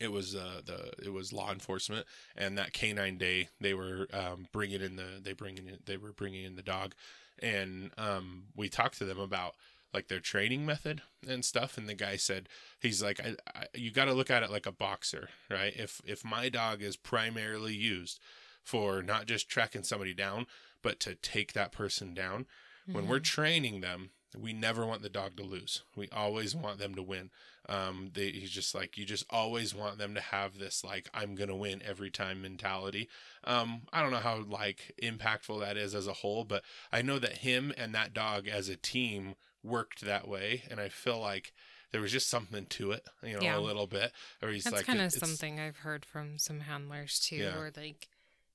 [0.00, 4.48] it was uh, the it was law enforcement and that canine day they were um,
[4.50, 6.94] bringing in the they bringing in they were bringing in the dog.
[7.42, 9.54] And um, we talked to them about
[9.94, 12.48] like their training method and stuff and the guy said
[12.80, 15.74] he's like I, I, you got to look at it like a boxer right?
[15.76, 18.20] If if my dog is primarily used
[18.62, 20.46] for not just tracking somebody down
[20.82, 22.46] but to take that person down
[22.90, 26.94] when we're training them we never want the dog to lose we always want them
[26.94, 27.30] to win
[27.68, 31.34] um they, he's just like you just always want them to have this like i'm
[31.34, 33.08] gonna win every time mentality
[33.44, 36.62] um i don't know how like impactful that is as a whole but
[36.92, 40.88] i know that him and that dog as a team worked that way and i
[40.88, 41.52] feel like
[41.92, 43.58] there was just something to it you know Yeah.
[43.58, 47.18] a little bit or he's That's like kind of something I've heard from some handlers
[47.18, 47.56] too, Yeah.
[47.58, 48.08] or like,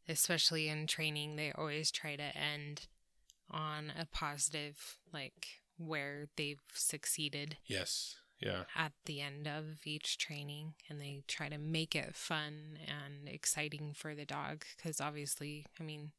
[0.07, 2.87] especially in training, they always try to end
[3.51, 10.73] on a positive, like where they've succeeded yes yeah at the end of each training,
[10.89, 14.65] and they try to make it fun and exciting for the dog.
[14.75, 16.11] Because obviously, I mean,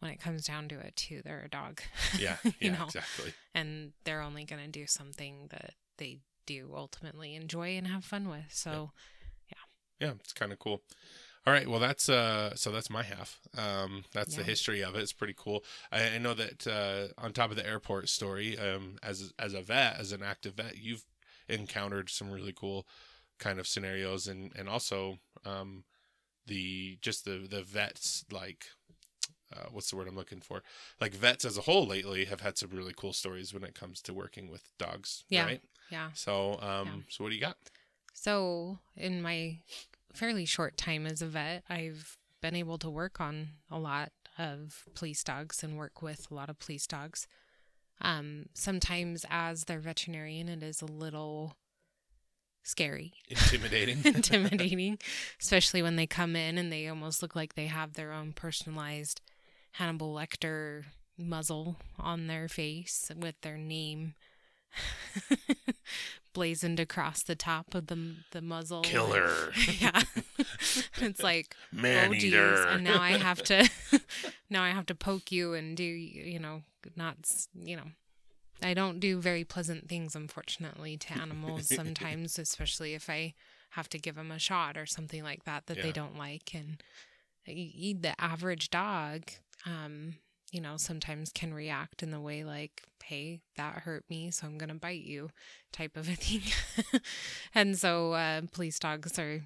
[0.00, 1.80] when it comes down to it, too, they're a dog.
[2.18, 6.72] yeah you yeah know, exactly and they're only going to do something that they do
[6.76, 8.46] ultimately enjoy and have fun with.
[8.50, 8.92] So,
[9.48, 10.06] yeah.
[10.06, 10.82] yeah it's kind of cool
[11.46, 15.02] all right well that's uh so that's my half um that's the history of it
[15.02, 18.96] it's pretty cool i, I know that uh on top of the airport story um
[19.02, 21.04] as as a vet as an active vet you've
[21.48, 22.86] encountered some really cool
[23.38, 25.84] kind of scenarios and and also um
[26.46, 28.66] the just the the vets like
[29.54, 30.62] uh, what's the word I'm looking for?
[31.00, 34.02] Like vets as a whole lately have had some really cool stories when it comes
[34.02, 35.24] to working with dogs.
[35.28, 35.44] Yeah.
[35.44, 35.62] Right.
[35.88, 36.08] yeah.
[36.14, 36.92] So, um, Yeah.
[37.08, 37.56] so what do you got?
[38.12, 39.58] So, in my
[40.16, 44.84] fairly short time as a vet, I've been able to work on a lot of
[44.94, 47.26] police dogs and work with a lot of police dogs.
[48.00, 51.56] Um, sometimes, as their veterinarian, it is a little
[52.62, 53.98] scary, Intimidating.
[54.04, 54.98] intimidating,
[55.40, 59.20] especially when they come in and they almost look like they have their own personalized
[59.72, 60.84] Hannibal Lecter
[61.18, 64.14] muzzle on their face with their name
[66.32, 68.82] blazoned across the top of the the muzzle.
[68.82, 69.52] Killer.
[69.80, 70.02] yeah.
[70.98, 72.66] it's like Man oh geez, eater.
[72.66, 73.68] and now I have to
[74.50, 76.62] now I have to poke you and do you know
[76.94, 77.16] not
[77.54, 77.86] you know
[78.62, 83.34] I don't do very pleasant things unfortunately to animals sometimes especially if I
[83.70, 85.82] have to give them a shot or something like that that Yeah.
[85.84, 86.82] they don't like and
[87.46, 89.24] y- y- the average dog
[89.64, 90.16] um
[90.56, 94.56] you know sometimes can react in the way like hey that hurt me so i'm
[94.56, 95.28] going to bite you
[95.70, 96.40] type of a thing.
[97.54, 99.42] And so uh police dogs are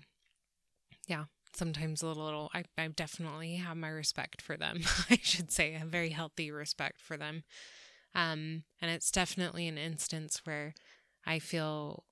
[1.08, 5.74] yeah sometimes a little I, I definitely have my respect for them i should say
[5.74, 7.42] a very healthy respect for them.
[8.14, 10.74] Um and it's definitely an instance where
[11.26, 12.04] i feel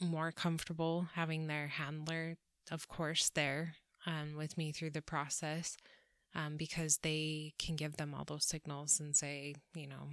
[0.00, 2.36] more comfortable having their handler
[2.72, 5.76] of course there um, with me through the process
[6.34, 10.10] um, because they can give them all those signals and say you know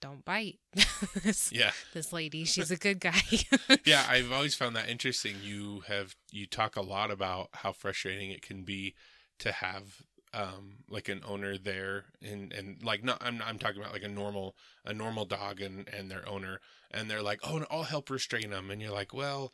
[0.00, 0.58] don't bite
[1.22, 1.70] this, yeah.
[1.94, 3.22] this lady she's a good guy
[3.84, 4.04] Yeah.
[4.08, 5.36] I've always found that interesting.
[5.42, 8.94] You have, you talk a lot about how frustrating it can be
[9.38, 10.02] to have,
[10.34, 14.08] um, like an owner there and, and like, not, I'm, I'm talking about like a
[14.08, 16.60] normal, a normal dog and, and their owner.
[16.90, 18.70] And they're like, oh, I'll help restrain them.
[18.70, 19.52] And you're like, well,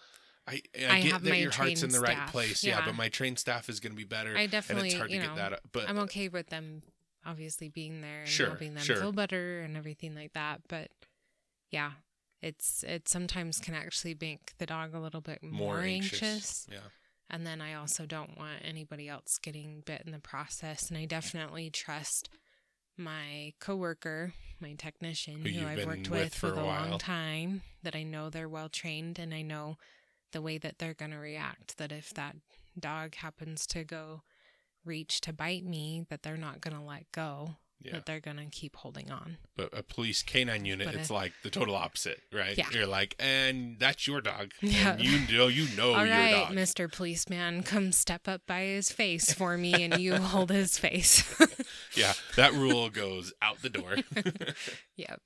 [0.49, 2.65] I, I, I get that your heart's in the right place.
[2.65, 2.79] Yeah.
[2.79, 2.87] Yeah.
[2.87, 4.37] But my trained staff is going to be better.
[4.37, 5.53] I and definitely, it's hard to you get know, that.
[5.55, 5.61] up.
[5.73, 6.83] But I'm okay with them
[7.27, 8.97] obviously being there and Sure, helping them sure.
[8.97, 10.63] feel better and everything like that.
[10.69, 10.91] But
[11.71, 11.93] yeah,
[12.41, 16.23] it's it sometimes can actually make the dog a little bit more, more anxious.
[16.23, 16.67] anxious.
[16.71, 16.79] Yeah.
[17.31, 20.89] And then I also don't want anybody else getting bit in the process.
[20.89, 22.31] And I definitely trust
[22.97, 26.99] my coworker, my technician, Who who, I've worked with with, for for a a long
[26.99, 29.77] time, that I know they're well trained and I know
[30.33, 31.79] the way that they're going to react.
[31.79, 32.37] That if that
[32.79, 34.23] dog happens to go
[34.85, 37.93] reach to bite me, that they're not going to let go, Yeah.
[37.93, 39.37] that they're going to keep holding on.
[39.57, 42.57] But a police canine unit, But it's a- like the total opposite, right?
[42.57, 42.67] Yeah.
[42.73, 44.53] You're like, and that's your dog.
[44.62, 44.93] Yeah.
[44.93, 46.53] And you know, you know All your right, dog.
[46.57, 46.91] Mr.
[46.91, 51.23] Policeman, come step up by his face for me and you hold his face.
[51.95, 53.97] Yeah, that rule goes out the door.
[54.97, 55.21] Yep.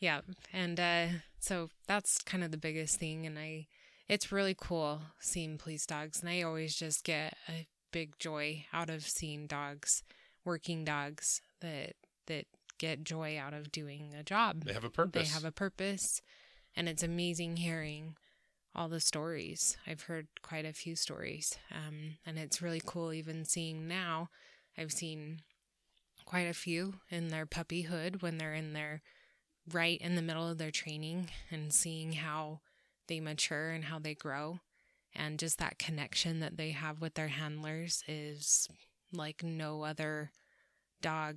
[0.00, 0.24] Yep.
[0.52, 1.06] And uh,
[1.38, 3.26] so that's kind of the biggest thing.
[3.26, 3.66] And I,
[4.12, 6.20] it's really cool seeing police dogs.
[6.20, 10.02] And I always just get a big joy out of seeing dogs,
[10.44, 11.94] working dogs that,
[12.26, 12.44] that
[12.76, 14.64] get joy out of doing a job.
[14.64, 15.28] they have a purpose.
[15.28, 16.20] They have a purpose.
[16.76, 18.16] And it's amazing hearing
[18.74, 19.78] all the stories.
[19.86, 21.56] I've heard quite a few stories.
[21.70, 24.28] Um, and it's really cool even seeing now.
[24.76, 25.40] I've seen
[26.26, 29.00] quite a few in their puppyhood when they're in their
[29.72, 32.60] right in the middle of their training and seeing how
[33.12, 34.60] they mature and how they grow.
[35.14, 38.66] And just that connection that they have with their handlers is
[39.12, 40.30] like no other
[41.02, 41.36] dog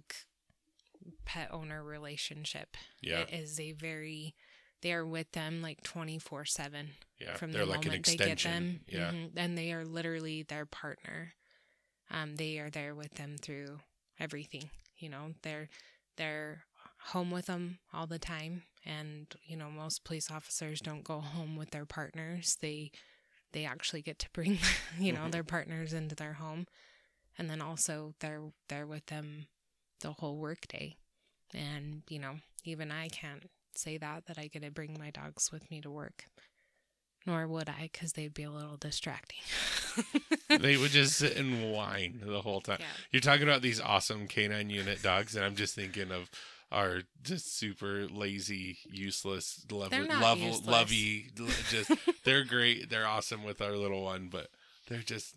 [1.26, 2.78] pet owner relationship.
[3.02, 4.34] yeah, It is a very,
[4.82, 7.34] they are with them like 24 7 yeah.
[7.36, 8.80] from the like moment they get them.
[8.88, 9.32] Yeah, Mhm.
[9.36, 11.34] And they are literally their partner.
[12.10, 13.80] Um, they are there with them through
[14.20, 14.70] everything.
[14.98, 15.68] You know, they're
[16.16, 16.64] they're
[17.12, 21.56] home with them all the time, and you know most police officers don't go home
[21.56, 22.58] with their partners.
[22.62, 22.92] They
[23.54, 24.60] they actually get to bring
[25.00, 25.32] you know Mhm.
[25.32, 26.66] their partners into their home,
[27.38, 29.48] and then also they're they're with them
[30.02, 30.98] the whole workday.
[31.54, 35.52] And you know, even I can't say that that I get to bring my dogs
[35.52, 36.26] with me to work.
[37.28, 39.40] Nor would I, because they'd be a little distracting.
[40.60, 42.78] they would just sit and whine the whole time.
[42.80, 42.86] yeah.
[43.12, 46.30] You're talking about these awesome canine unit dogs, and I'm just thinking of
[46.72, 50.00] our just super lazy, useless, level,
[50.38, 50.66] useless.
[50.68, 51.30] lovey.
[51.70, 51.92] Just
[52.26, 52.90] they're great.
[52.90, 54.48] They're awesome with our little one, but
[54.88, 55.36] they're just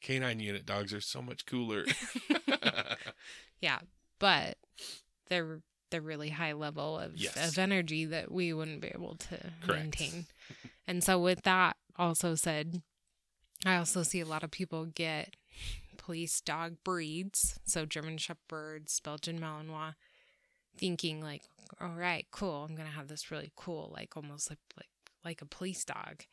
[0.00, 1.84] canine unit dogs are so much cooler.
[3.60, 3.78] Yeah,
[4.18, 4.56] but
[5.28, 7.50] they're they're really high level of Yes.
[7.50, 10.00] of energy that we wouldn't be able to Correct.
[10.00, 10.26] maintain.
[10.86, 12.82] And so with that also said,
[13.64, 15.36] I also see a lot of people get
[15.96, 19.94] police dog breeds, so German shepherds, Belgian Malinois,
[20.76, 21.42] thinking like,
[21.80, 24.88] all right, cool, I'm going to have this really cool like almost like like
[25.24, 26.24] like a police dog.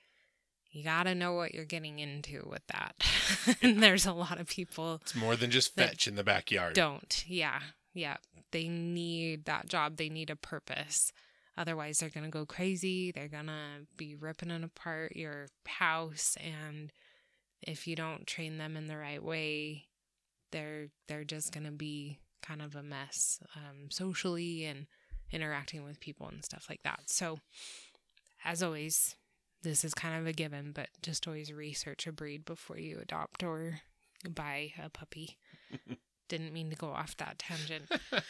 [0.72, 2.96] You got to know what you're getting into with that.
[3.64, 6.76] and there's a lot of people it's more than just fetch in the backyard.
[6.76, 7.26] don't.
[7.28, 7.60] Yeah.
[7.94, 8.18] Yeah.
[8.52, 9.98] They need that job.
[9.98, 11.12] They need a purpose.
[11.58, 13.12] Otherwise, they're going to go crazy.
[13.12, 16.38] They're going to be ripping it apart your house.
[16.40, 16.92] And
[17.62, 19.88] if you don't train them in the right way,
[20.52, 24.88] they're they're just going to be kind of a mess um, socially and
[25.32, 27.02] interacting with people and stuff like that.
[27.08, 27.40] So,
[28.44, 29.16] as always,
[29.62, 33.44] this is kind of a given, but just always research a breed before you adopt
[33.44, 33.82] or
[34.28, 35.38] buy a puppy.
[36.30, 37.92] Didn't mean to go off that tangent.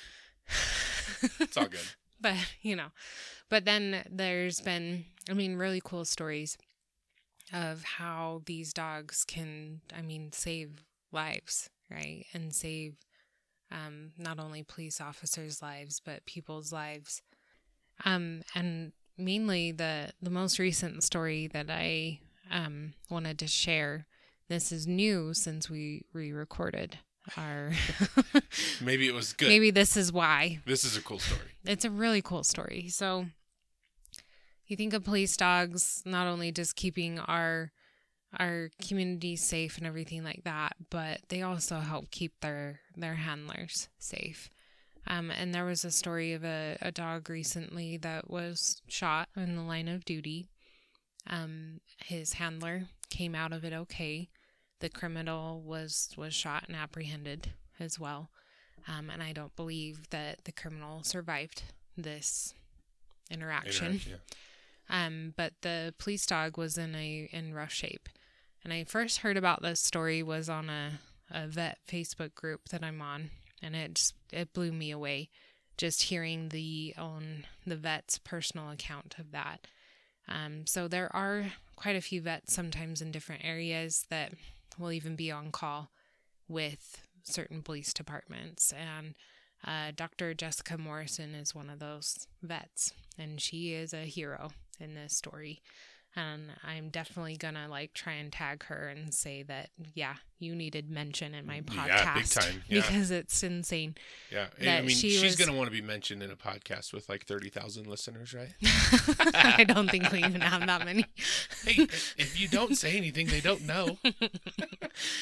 [1.39, 1.79] It's all good.
[2.21, 2.89] but, you know,
[3.49, 6.57] but then there's been, I mean, really cool stories
[7.51, 12.25] of how these dogs can, I mean, save lives, right?
[12.33, 12.95] And save
[13.71, 17.21] um, not only police officers' lives, but people's lives.
[18.05, 22.19] Um, and mainly the the most recent story that I
[22.51, 24.07] um, wanted to share.
[24.47, 26.97] This is new since we re-recorded
[27.37, 27.71] our.
[28.81, 29.49] Maybe it was good.
[29.49, 31.51] Maybe this is why This is a cool story.
[31.65, 32.87] it's a really cool story.
[32.89, 33.25] So
[34.65, 37.71] you think of police dogs not only just keeping our
[38.37, 43.89] our community safe and everything like that, but they also help keep their their handlers
[43.97, 44.49] safe.
[45.07, 49.55] Um, and there was a story of a, a dog recently that was shot in
[49.55, 50.49] the line of duty.
[51.27, 54.29] Um, his handler came out of it okay.
[54.79, 58.29] The criminal was was shot and apprehended as well.
[58.87, 61.63] Um, and I don't believe that the criminal survived
[61.97, 62.53] this
[63.29, 63.87] interaction.
[63.87, 65.05] Interaction, yeah.
[65.05, 68.09] Um, but the police dog was in a in rough shape.
[68.63, 70.99] And I first heard about this story was on a,
[71.31, 73.31] a vet Facebook group that I'm on,
[73.61, 75.29] and it just it blew me away,
[75.77, 79.67] just hearing the on the vet's personal account of that.
[80.27, 81.45] Um, so there are
[81.75, 84.33] quite a few vets sometimes in different areas that
[84.77, 85.89] will even be on call
[86.47, 89.15] with certain police departments, and
[89.65, 90.33] uh, Dr.
[90.33, 95.61] Jessica Morrison is one of those vets, and she is a hero in this story.
[96.15, 100.89] And I'm definitely gonna like try and tag her and say that yeah, you needed
[100.89, 102.81] mention in my podcast Yeah, big time, yeah.
[102.87, 103.95] because it's insane.
[104.31, 107.07] Yeah, I mean, she she's was- gonna want to be mentioned in a podcast with
[107.09, 108.49] like thirty thousand listeners, right?
[109.35, 111.05] I don't think we even have that many.
[111.65, 111.83] hey,
[112.17, 113.97] if you don't say anything, they don't know.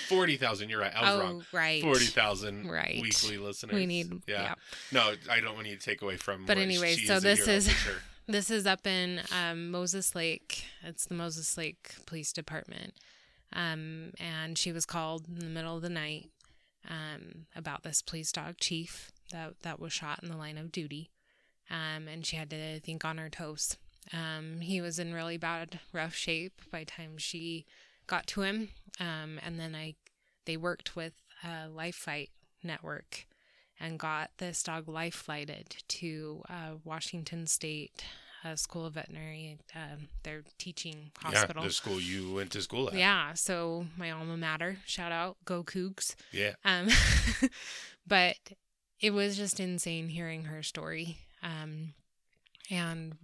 [0.08, 0.70] Forty thousand.
[0.70, 0.96] You're right.
[0.96, 1.46] I was oh, wrong.
[1.52, 1.82] right.
[1.82, 3.02] Forty thousand Right.
[3.02, 3.76] weekly listeners.
[3.76, 4.42] We need Yeah.
[4.42, 4.54] yeah.
[4.94, 6.46] No, I don't want you to take away from.
[6.46, 7.70] But anyway, so this is-.
[8.30, 10.66] This is up in um, Moses Lake.
[10.84, 12.94] It's the Moses Lake Police Department.
[13.54, 16.30] Um, and she was called in the middle of the night
[16.90, 21.10] um, about this police dog chief that, that was shot in the line of duty.
[21.70, 23.78] Um, and she had to think on her toes.
[24.12, 27.66] Um, he was in really bad, rough shape by the time she
[28.08, 28.70] got to him.
[29.00, 29.96] Um, and then I,
[30.46, 31.14] they worked with
[31.46, 33.26] uh, Life Flight Network
[33.80, 38.04] and got this dog life flighted to uh, Washington State
[38.44, 41.64] uh, School of Veterinary, um, their teaching hospital.
[41.64, 42.96] Yeah, the school you went to school at.
[42.96, 46.16] Yeah, so my alma mater, shout out, go Cougs.
[46.32, 46.54] Yeah.
[46.64, 46.90] Um,
[48.08, 48.36] but
[49.00, 51.94] it was just insane hearing her story um,
[52.70, 53.16] and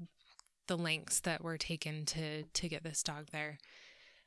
[0.67, 3.57] the lengths that were taken to to get this dog there.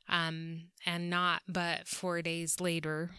[0.09, 3.11] Um, and not but four days later,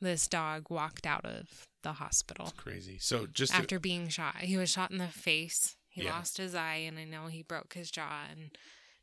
[0.00, 2.98] this dog walked out of the hospital Crazy.
[2.98, 4.36] So just to- after being shot.
[4.38, 5.76] He was shot in the face.
[5.88, 6.12] He Yeah.
[6.14, 8.56] lost his eye, and I know he broke his jaw and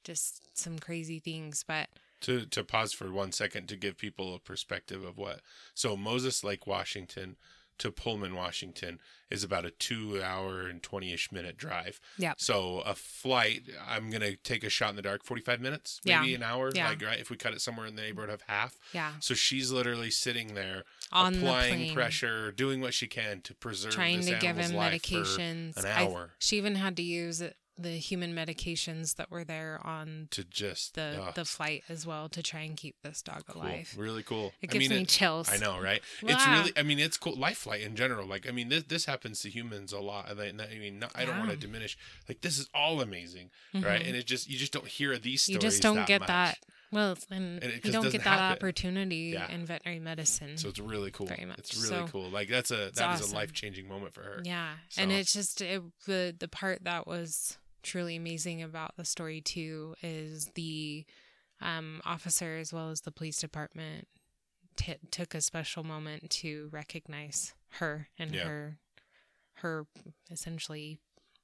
[0.03, 1.63] just some crazy things.
[1.65, 1.89] But
[2.21, 5.41] to to pause for one second to give people a perspective of what
[5.73, 7.37] so Moses Lake, Washington
[7.80, 8.99] to Pullman, Washington
[9.30, 11.99] is about a two hour and twenty ish minute drive.
[12.17, 12.39] Yep.
[12.39, 16.21] So a flight, I'm gonna take a shot in the dark, forty five minutes, Yeah.
[16.21, 16.71] maybe an hour.
[16.74, 16.89] Yeah.
[16.89, 18.78] Like right, if we cut it somewhere in the neighborhood of half.
[18.93, 23.55] yeah, So she's literally sitting there on applying plane, pressure, doing what she can to
[23.55, 25.78] preserve trying this to give him medications.
[25.78, 29.80] an I- hour she even had to use it- the human medications that were there
[29.84, 33.43] on to just the ugh, the flight as well to try and keep this dog
[33.47, 33.61] cool.
[33.63, 33.93] alive.
[33.97, 34.53] Really cool.
[34.61, 35.49] It I gives mean, me it- chills.
[35.51, 36.01] I know, right?
[36.21, 36.71] It's really.
[36.78, 37.36] I mean, it's cool.
[37.36, 38.28] Life flight in general.
[38.28, 40.30] Like, I mean, this this happens to humans a lot.
[40.30, 41.97] I I mean, not, I don't want to diminish.
[42.30, 44.01] Like, this is all amazing, right?
[44.01, 44.07] Mhm.
[44.07, 45.55] And it just you just don't hear these stories.
[45.55, 46.28] You just don't that get much.
[46.28, 46.59] that.
[46.91, 48.55] Well, and, And it you don't get that happen.
[48.57, 49.49] opportunity Yeah.
[49.51, 50.59] in veterinary medicine.
[50.59, 51.26] So it's really cool.
[51.26, 51.57] Very much.
[51.57, 52.30] It's really So, cool.
[52.30, 53.32] Like that's a that is awesome.
[53.32, 54.41] a life changing moment for her.
[54.43, 59.41] Yeah, and it's just it, the the part that was truly amazing about the story
[59.41, 61.05] too is the
[61.61, 64.07] um, officer as well as the police department
[64.75, 68.43] t- took a special moment to recognize her and Yeah.
[68.45, 68.79] her
[69.57, 69.86] her
[70.31, 70.99] essentially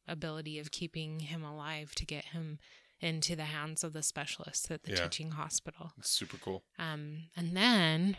[0.07, 2.57] ability of keeping him alive to get him
[2.99, 5.03] into the hands of the specialists at the Yeah.
[5.03, 5.93] teaching hospital.
[5.97, 6.63] It's super cool.
[6.77, 8.17] Um, and then,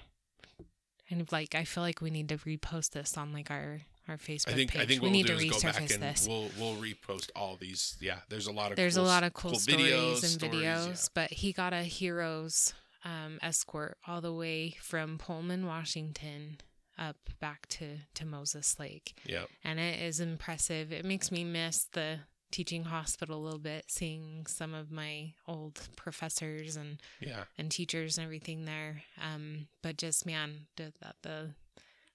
[1.08, 3.80] kind of like, I feel like we need to repost this on like our
[4.10, 4.82] our Facebook I think page.
[4.82, 6.28] I think we need we'll to do is go back resurface and this.
[6.28, 7.96] we'll we'll repost all these.
[8.00, 10.32] Yeah, there's a lot of There's cool, a lot of cool, cool stories videos, and
[10.32, 16.58] stories, videos, but he got a hero's um, escort all the way from Pullman, Washington,
[16.98, 19.44] up back to to Moses Lake, Yeah.
[19.64, 20.92] and it is impressive.
[20.92, 22.18] It makes me miss the
[22.50, 27.44] teaching hospital a little bit, seeing some of my old professors and Yeah.
[27.56, 29.04] and teachers and everything there.
[29.22, 31.54] Um, but just man, the, the, the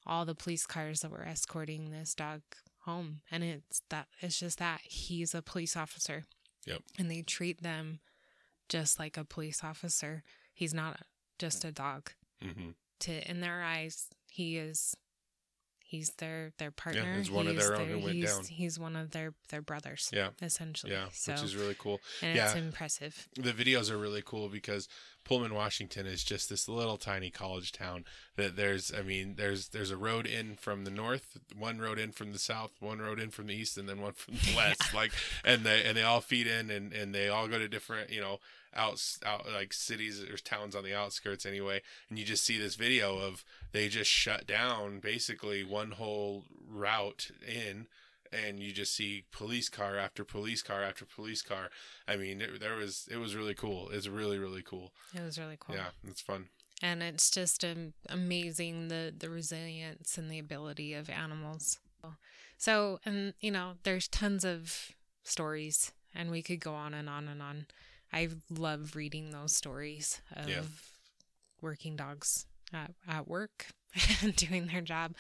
[0.06, 2.41] all the police cars that were escorting this dog
[2.82, 6.26] home, and it's that it's just that he's a police officer.
[6.66, 6.82] Yep.
[6.97, 7.99] And they treat them
[8.70, 10.24] just like a police officer.
[10.53, 11.01] He's not
[11.38, 12.12] just a dog.
[12.41, 14.95] hmm To in their eyes, he is.
[15.88, 17.16] He's their their partner.
[17.16, 18.44] he's one of He is their own who went he's, down.
[18.46, 20.10] He's one of their their brothers.
[20.12, 20.30] Yeah.
[20.42, 20.92] essentially.
[20.92, 22.00] Yeah, So which is really cool.
[22.24, 22.48] and yeah.
[22.48, 23.28] it's impressive.
[23.36, 24.90] the videos are really cool because
[25.26, 28.06] Pullman, Washington is just this little tiny college town
[28.36, 32.12] that there's I mean there's there's a road in from the north, one road in
[32.12, 34.92] from the south, one road in from the east and then one from the west
[34.94, 35.12] like
[35.44, 38.22] and they and they all feed in and and they all go to different, you
[38.22, 38.40] know,
[38.76, 42.76] out out like cities or towns on the outskirts anyway and you just see this
[42.76, 47.88] video of they just shut down basically one whole route in
[48.34, 51.70] and you just see police car after police car after police car.
[52.08, 53.90] I mean, it, there was it was really cool.
[53.92, 54.92] It's really really cool.
[55.14, 55.76] It was really cool.
[55.76, 56.48] Yeah, it's fun.
[56.82, 61.80] and it's just um, amazing the the resilience and the ability of animals
[62.58, 64.92] so and you know there's tons of
[65.24, 67.66] stories and we could go on and on and on
[68.16, 70.61] i love reading those stories of Yeah.
[71.61, 73.68] working dogs at, at work
[74.24, 75.13] and doing their job.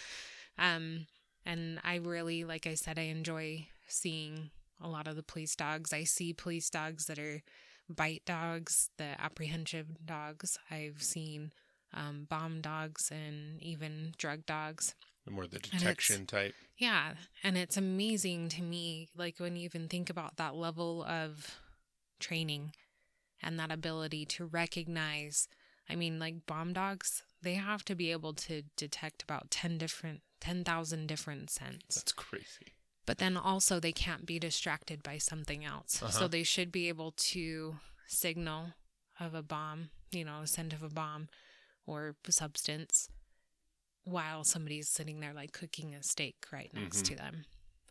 [0.57, 1.05] Um
[1.45, 4.49] and i really like i said i enjoy seeing
[4.81, 5.93] a lot of the police dogs.
[5.93, 7.41] I see police dogs that are
[7.87, 10.57] bite dogs the apprehensive dogs.
[10.71, 11.51] I've seen
[11.93, 14.93] um, bomb dogs and even drug dogs.
[15.29, 16.53] More the detection type.
[16.77, 21.55] yeah, and it's amazing to me, like when you even think about that level of
[22.19, 22.73] training
[23.45, 25.47] and that ability to recognize.
[25.87, 30.21] I mean, like bomb dogs, they have to be able to detect about 10 different,
[30.41, 31.95] 10,000 different scents.
[31.95, 32.73] That's crazy.
[33.05, 36.01] But then also, they can't be distracted by something else.
[36.01, 36.11] Uh-huh.
[36.11, 37.75] So they should be able to
[38.07, 38.73] signal
[39.19, 41.29] of a bomb, you know, a scent of a bomb
[41.85, 43.09] or substance
[44.05, 47.07] while somebody's sitting there like cooking a steak right next Mhm.
[47.09, 47.45] to them.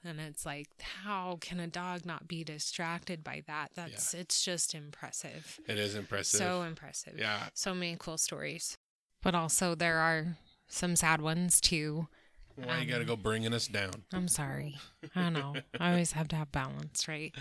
[0.04, 0.68] And it's like,
[1.04, 3.70] how can a dog not be distracted by that?
[3.74, 5.58] That's it's just impressive.
[5.66, 6.38] It is impressive.
[6.38, 7.14] So impressive.
[7.18, 7.48] yeah.
[7.54, 8.76] So many cool stories.
[9.22, 10.36] But also there are
[10.68, 12.08] some sad ones too.
[12.56, 14.04] Why you got to Um, go bringing us down?
[14.12, 14.76] I'm sorry.
[15.16, 15.54] I know.
[15.80, 17.34] I always have to have balance, right?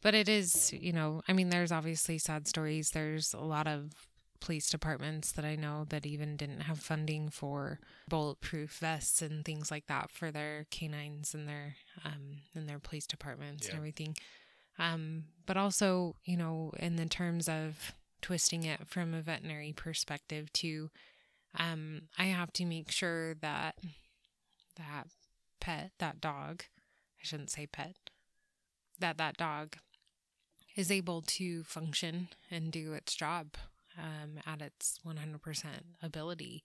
[0.00, 2.90] But it is, you know, I mean, there's obviously sad stories.
[2.90, 3.90] There's a lot of
[4.40, 9.70] police departments that I know that even didn't have funding for bulletproof vests and things
[9.70, 14.16] like that for their canines and their um in their police departments and everything.
[14.78, 20.52] Um, but also, you know, in the terms of twisting it from a veterinary perspective
[20.52, 20.90] too,
[21.58, 23.76] um, I have to make sure that
[24.76, 25.08] that
[25.60, 26.62] pet, that dog,
[27.20, 27.96] I shouldn't say pet,
[29.00, 29.76] that that dog
[30.76, 33.56] is able to function and do its job
[33.98, 35.64] um, at its 100%
[36.02, 36.64] ability.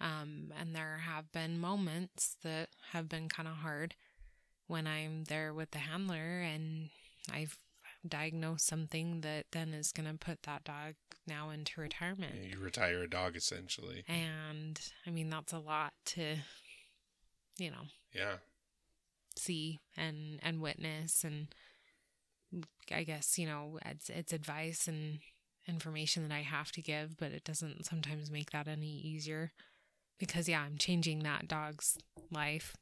[0.00, 3.94] Um, and there have been moments that have been kind of hard
[4.66, 6.90] when I'm there with the handler and
[7.32, 7.58] I've
[8.08, 10.94] diagnosed something that then is going to put that dog
[11.26, 12.34] now into retirement.
[12.50, 14.04] You retire a dog essentially.
[14.08, 16.36] And I mean, that's a lot to,
[17.58, 18.36] you know, Yeah.
[19.36, 21.48] see and and witness and
[22.90, 25.20] I guess you know it's it's advice and
[25.70, 29.52] information that I have to give, but it doesn't sometimes make that any easier
[30.18, 31.96] because yeah, I'm changing that dog's
[32.30, 32.76] life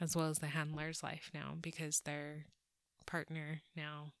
[0.00, 2.44] as well as the handler's life now because their
[3.06, 4.12] partner now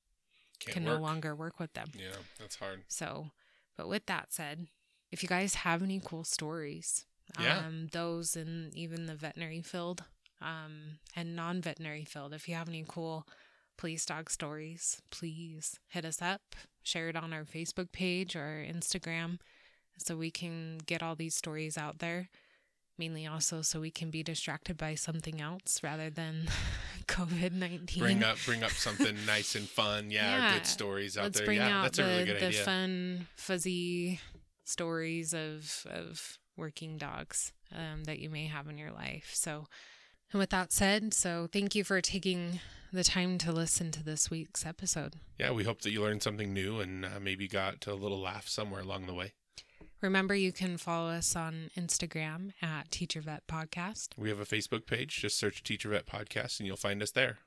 [0.60, 0.96] Can't can work.
[0.98, 1.88] no longer work with them.
[1.96, 2.82] Yeah, that's hard.
[2.88, 3.30] So,
[3.76, 4.66] but with that said,
[5.12, 7.04] if you guys have any cool stories,
[7.38, 7.58] Yeah.
[7.58, 10.02] um, those in even the veterinary field,
[10.40, 13.26] um, and non-veterinary field, if you have any cool
[13.76, 16.40] police dog stories, please hit us up,
[16.82, 19.38] share it on our Facebook page or Instagram,
[19.98, 22.28] so we can get all these stories out there.
[22.98, 26.46] Mainly also so we can be distracted by something else rather than
[27.08, 28.02] COVID nineteen.
[28.02, 30.10] Bring up bring up something nice and fun.
[30.10, 30.54] Yeah, Yeah.
[30.58, 31.46] good stories out Let's there.
[31.46, 32.62] bring yeah, out that's the, a really good the idea.
[32.64, 34.20] fun, fuzzy
[34.64, 39.30] stories of of working dogs um, that you may have in your life.
[39.34, 39.66] So,
[40.30, 42.60] and with that said, so thank you for taking
[42.92, 45.14] the time to listen to this week's episode.
[45.38, 48.46] Yeah, we hope that you learned something new and uh, maybe got a little laugh
[48.46, 49.32] somewhere along the way.
[50.02, 54.08] Remember, you can follow us on Instagram at Teacher Vet Podcast.
[54.18, 55.16] We have a Facebook page.
[55.16, 57.38] Just search Teacher Vet Podcast and you'll find us there.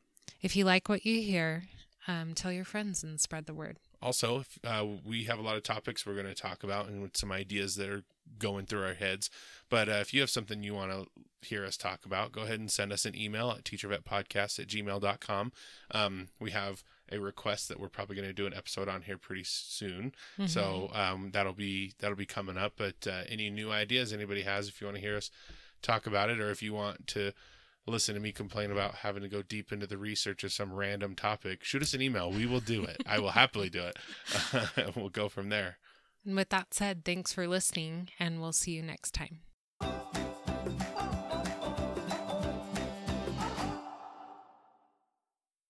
[0.42, 1.66] If you like what you hear,
[2.08, 3.78] um, tell your friends and spread the word.
[4.02, 7.10] Also, if, uh, we have a lot of topics we're going to talk about and
[7.14, 8.04] some ideas that are
[8.40, 9.30] going through our heads.
[9.70, 11.08] But uh, if you have something you want to
[11.48, 15.52] hear us talk about, go ahead and send us an email at teachervetpodcast at gmail.com.
[15.92, 19.18] Um, we have a request that we're probably going to do an episode on here
[19.18, 20.14] pretty soon.
[20.48, 22.74] So um, that'll be that'll be coming up.
[22.78, 25.30] But uh, any new ideas anybody has, if you want to hear us
[25.82, 27.32] talk about it, or if you want to
[27.88, 31.16] listen to me complain about having to go deep into the research of some random
[31.16, 32.32] topic, shoot us an email.
[32.32, 32.98] We will do it.
[33.06, 34.96] I will happily do it.
[34.96, 35.78] we'll go from there.
[36.26, 39.42] And with that said, thanks for listening, and we'll see you next time.